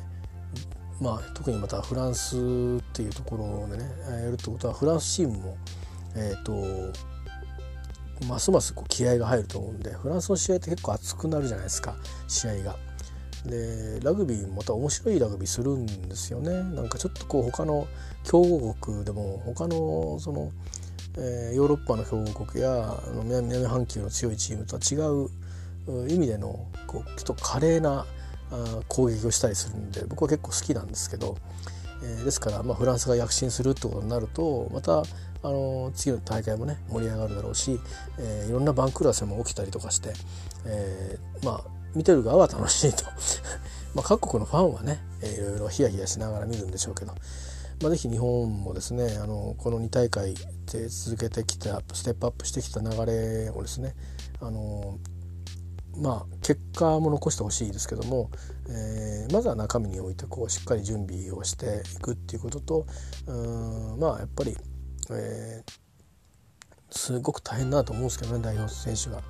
[1.01, 2.41] ー、まあ、特にまたフランスっ
[2.95, 5.57] ていうところでねやるってことはフランスチームも、
[6.15, 6.65] えーと、
[8.27, 11.97] ますますこう気合が入ると思うんでフランスの試合って結構熱くなるじゃないですか
[12.27, 12.77] 試合が。
[13.47, 16.63] でラグビーまた面白いラグビーするんですよね。
[16.75, 17.87] なんかちょっとこう他の
[18.25, 20.51] 強豪国でも他のその
[21.19, 22.95] えー、ヨーロッパの強豪国や
[23.25, 25.31] 南半球の強いチームとは違う
[26.09, 28.05] 意味でのこうちょっと華麗な
[28.51, 31.37] あ攻撃をしたりするんで僕は結構好きなんですけど、
[32.03, 35.05] えー、ですから、まあ、フランスが躍進するってことになるとまたあ
[35.43, 37.81] の次の大会もね盛り上がるだろうし、
[38.19, 40.13] えー、いろんな番狂わせも起きたりとかして、
[40.67, 43.05] えー、まあ見てる側は楽しいと
[43.95, 47.15] ま各国のファンはね、えー、いろいろヒヤヒヤしながら見るんでしょうけど、
[47.81, 50.35] まあ、ぜひ日本もですねあのこの2大会
[50.71, 53.95] で続けてきたステップアップしてきた流れをですね
[54.41, 54.99] あの
[55.97, 58.31] まあ結果も残してほしいですけども、
[58.69, 62.87] えー、まずは中身においてこうしっかり準備をしていくっていうことと
[63.27, 63.33] う
[63.97, 64.55] んまあやっぱり、
[65.11, 65.73] えー、
[66.91, 69.23] すごく大変だと思うんですけどね代表選手が。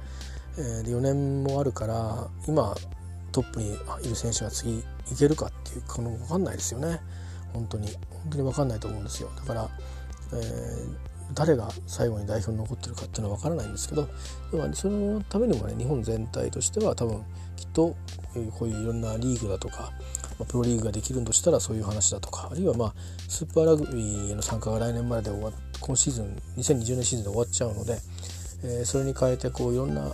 [0.58, 2.74] えー、4年もあるから今
[3.32, 4.84] トップにいる選手が次い
[5.18, 7.00] けるかっていうか分かんないですよね。
[7.56, 9.68] 本当に本当に分かんないと思うんですよだから、
[10.32, 10.96] えー、
[11.34, 14.08] 誰が最後に代表に残ってるかっていうのは分からないんですけど
[14.52, 17.22] でもそのためにもね日本全体としては多分
[17.56, 17.96] きっと
[18.58, 19.92] こういういろんなリーグだとか、
[20.46, 22.94] プロリーグができるんとしたらそういう話だとかあるいはまあ
[23.28, 27.98] スーパーラグビーへの参加が来年までで終わ今シーズン2020年シーズンで終わっちゃうので、
[28.62, 30.12] えー、それに変えてこういろんな、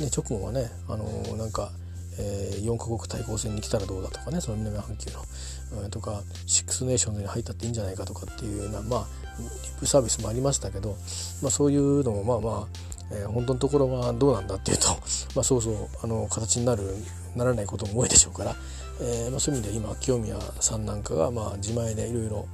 [0.00, 1.70] ね、直後はねあのー、なんか
[2.18, 9.06] えー、4カ国対抗戦に来たらどうだとかねその南半球の、うん、とかシックスネーションズに入ったっていいんじゃないかとかっていうようなまあ
[9.38, 10.96] リップサービスもありましたけど、
[11.42, 14.88] まあ、そういうのもまあまあえー、本当のところはどうなんだっていうと、
[15.34, 16.94] まあ、そうそうあの形になる
[17.36, 18.56] ならないことも多いでしょうから、
[19.00, 22.48] えーまあ、そういう意味で今清宮さんなんかが、まあ、自前でいろいろ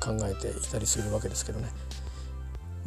[0.00, 1.68] 考えていたりするわけですけどね。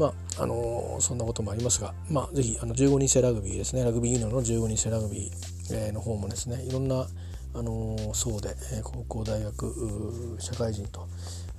[0.02, 3.84] まああの、そんなこともありますが、まあ、ぜひあの15人制ラグビーですね。
[3.84, 7.08] ラグビーユニオンの15人制ラグビー、の方もですねいろんな、
[7.54, 11.08] あのー、層で、高校大学社会人と、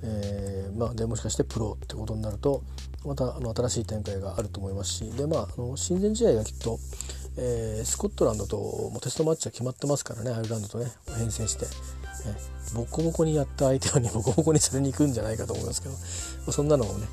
[0.03, 2.61] えーまあ、でもしかしてプロってことになると
[3.05, 6.79] またあの新しい展開があると思いますしで、まあ、あの親善試合がきっと、
[7.37, 11.65] えー、スコットランドともテストマッチは決まってますからねアイルランドとね編成して、
[12.27, 15.99] えボコボコにやった相手にボコボコにされに行くんじゃないかと思いますけど、ま
[16.49, 17.07] あ、そんなのをね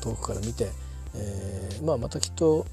[0.00, 0.68] 遠くから見て、
[1.14, 2.66] えーまあ、またきっと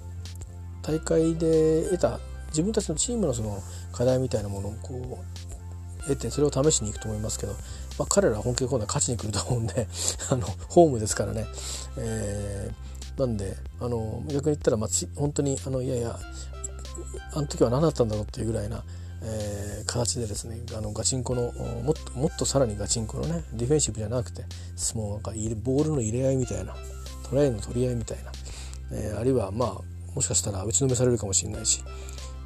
[0.82, 7.54] 大会で得た自分たちのチームのその課題みたいなものをこう得てそれを試しに行くと思いますけど、
[7.98, 9.88] まあ、彼らは本気で今度は勝ちに来ると思うんで
[10.30, 11.48] あのホームですからね、
[11.98, 16.20] えー、なんであの逆に言ったら、まあ、本当にあのいやいや
[17.34, 18.84] あの時は何だったんだろうっていうぐらいな、
[19.26, 21.52] えー、形でですねあのガチンコの
[21.84, 24.44] もっともっとさらにガチンコのねディフェンシブじゃなくて
[24.96, 25.32] もうなんか
[25.64, 26.76] ボールの入れ合いみたいな
[27.30, 28.32] トライの取り合いみたいな、
[28.92, 31.84] えー、あるいはまあもしかしたら打ちのめされるかもしれないし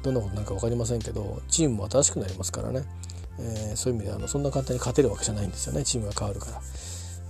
[0.02, 2.84] どんなことなんか分かりませんけどチームも新しくなりますからね、
[3.40, 6.60] えー、そういう意味であのそんな簡単に勝てるわけじゃないんですよねチームが変わるから。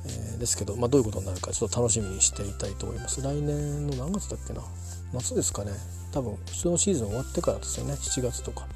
[0.07, 3.21] え、ですけど、まあ、どういうことになるかちょっと楽しみにしていたいと思います。
[3.21, 4.63] 来年の何月だっけな？
[5.13, 5.73] 夏ですかね
[6.13, 8.67] 多分普通のシーズン終わってからですよね7月とか。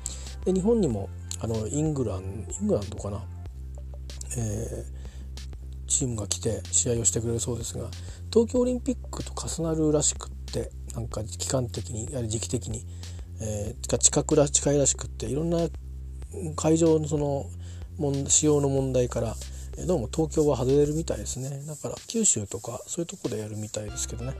[0.45, 1.09] で日本にも
[1.41, 3.23] あのイングランイングランドかな、
[4.37, 7.89] えー、チームが来て試合をしてくれるそうですが
[8.33, 12.85] 東京オリンピックと重なるらしくってなんか期間的にやはり時期的に、
[13.41, 15.59] えー、近くら近いらしくっていろんな
[16.57, 17.47] 会場のその
[18.29, 19.35] 使用の問題から
[19.79, 21.49] どうも東京は外れるみたいですね。
[21.67, 24.33] だから九州とかそういうとこでやるみたいですけどね、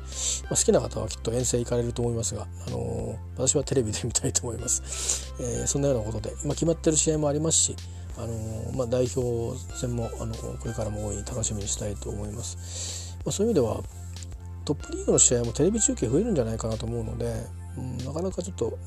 [0.45, 7.77] まあ、好きな方はきっと遠征行かれると思いますが、あのー、私はテレビで見たいと思います、えー、そんなようなことで、まあ、決まってる試合もありますし、
[8.19, 13.83] あのー、まあ、代表戦もあのこれからも大いに楽しみにしたいと思います、まあ、そういう意味では
[14.67, 17.35] トップリーグの試合もテレビ中継増えるんじゃないかなと思うので、
[17.79, 18.79] うん、なかなかちょっと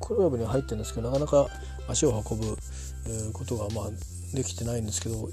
[0.00, 1.48] クラブに入ってるんですけどなかなか
[1.86, 2.56] 足を運ぶ
[3.34, 3.90] ことがまあ
[4.34, 5.28] できてないんですけど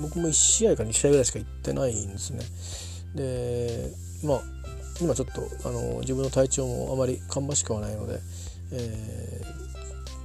[0.00, 2.40] 僕も1試合か2試合ぐらいしか行ってないんですね。
[3.14, 3.90] で
[4.24, 4.40] まあ
[5.00, 8.20] 今ちょっとあの自分の体調もあまり芳しくはないので、
[8.72, 9.42] え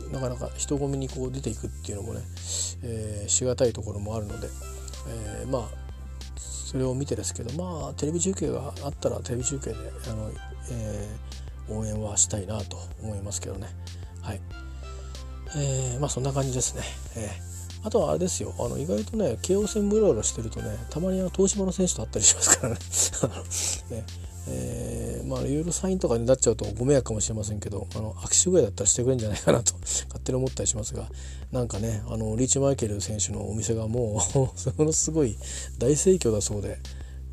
[0.09, 2.21] ー、なかなか人混みにこう出ていくっていうのもね、
[2.83, 4.47] えー、しがたいところもあるので、
[5.41, 5.67] えー、まあ
[6.37, 9.75] それを見てですけどまあテレビ中継があったらテレビ中継で
[10.09, 10.31] あの、
[10.71, 13.67] えー、応援はしたいなと思いますけどね。
[14.21, 14.41] はい、
[15.55, 16.83] えー、まあそんな感じですね、
[17.15, 17.46] えー。
[17.83, 22.79] あとはあれですよ、あの意外とね、京王線ブローロしてるとね、たまにあの東芝の選手と会ったりしますからね。
[24.01, 24.27] ね。
[24.49, 31.09] えー、まあいろいろサインとかになっちゃうとご迷惑かもしれませんけどあの握手ぐらいだったらしてくれるんじゃないかなと 勝手に思ったりしますが
[31.51, 34.39] なんかねあのリーチマイケル選手のお店がもう
[34.79, 35.37] ものすごい
[35.79, 36.79] 大盛況だそうで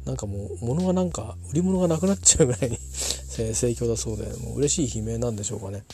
[0.04, 5.84] なんかもう物がなんか売り物がなくなっちゃうぐらいに盛況だそうでもう嬉しい悲鳴なんでしょうかね、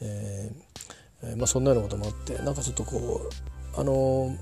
[0.00, 4.36] えーえー、まあそんなようなこともあってなんかちょっとこうあの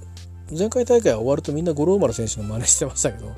[0.56, 3.36] 前回大会は終わるとみんな五郎丸選手の真似してましたけど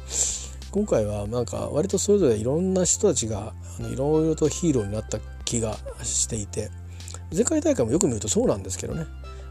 [0.70, 6.70] 今回はなんか割とそれぞれいろんな人たちがあのいろいろとヒーローになった気がしていて
[7.34, 9.05] 前回大会もよく見るとそうなんですけどね。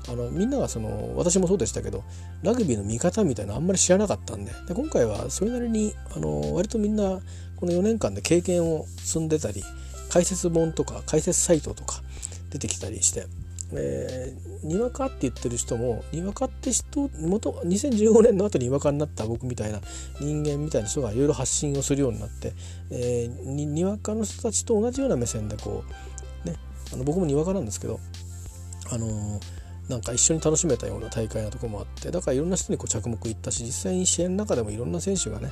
[0.10, 2.04] あのみんながその私もそうでしたけど
[2.42, 7.20] ラグビーの見方みたいなのあんまり知らなかったんでで今回はそれなりにあの割とみんな
[7.56, 9.64] この4年間で経験を積んでたり
[10.10, 12.02] 解説本とか解説サイトとか
[12.50, 13.28] 出てきたりして
[13.74, 19.80] えー、にわかって言ってる人もにわかって人元2015年の後ににわかになった僕みたいな
[20.20, 22.54] 人間みたいな人がいろいろ発信をするようになって、
[22.92, 25.84] えー、ににわかの人たちと同じような目線でこ
[26.46, 26.56] うね
[26.94, 28.00] あの僕もにわかなんですけど
[28.92, 29.42] あのー、
[29.90, 35.50] なんか一緒に楽しめたような大会なとこもあってだからいろんな人にこう着目いったし実際に試合の中でもいろんな選手がね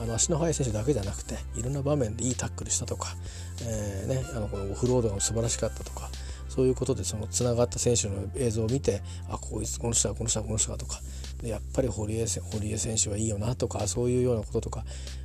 [0.00, 3.16] あの足の速い選手だけじゃなくていろんな場面でいいタックルしたとか、
[3.62, 6.10] えーね、あのこのオフロードが素晴らしかったとか
[6.56, 11.00] そういうことでそのつながった選手の映像を見てあこいつこの人はこの人はこの人はとか
[11.42, 14.82] やっぱり堀江堀江選手はいいよなとかそういうようなこととか、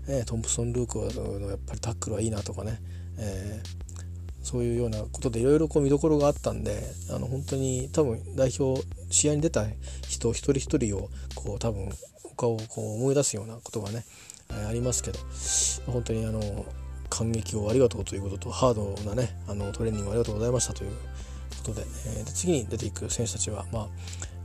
[0.10, 1.00] えー、トンプソン・ルーク
[1.40, 2.82] のやっぱりタックルはいいなとかね、
[3.18, 9.66] えー、そういうようなことでいろいろ見どころがあったんであの本当に多分代表試合に出た
[10.10, 11.90] 人一人一人をこう多分
[12.36, 14.04] 他をこう思い出すようなことがね、
[14.50, 15.20] えー、ありますけど
[15.90, 16.66] 本当にあの
[17.12, 20.92] 感激をありがとうということとハードなねあのトレーニングありがとうございましたという
[21.62, 23.88] ことで,、えー、で次に出ていく選手たちは、まあ、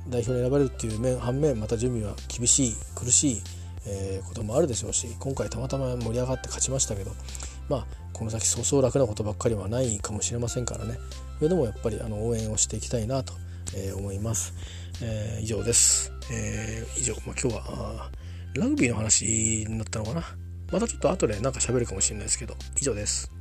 [0.08, 3.42] 代表に選ばれるっていう面反面また準備は厳しい苦しい、
[3.86, 7.12] えー、こともあるでしょうし今回たまたま盛り上がって勝ちましたけど
[7.68, 10.98] まあこの先そうそう楽なことばっかりはないかもしれませんからね。
[11.36, 13.34] それでもやっぱりあの応援をしていきたいなと、
[13.74, 14.54] えー、思います、
[15.02, 18.10] えー、以上です、えー、以上、まあ、今日は
[18.54, 20.22] ラグビーの話になったのかな。
[20.72, 23.35] またちょっと後でなんか喋るかもしれないですけど以上です。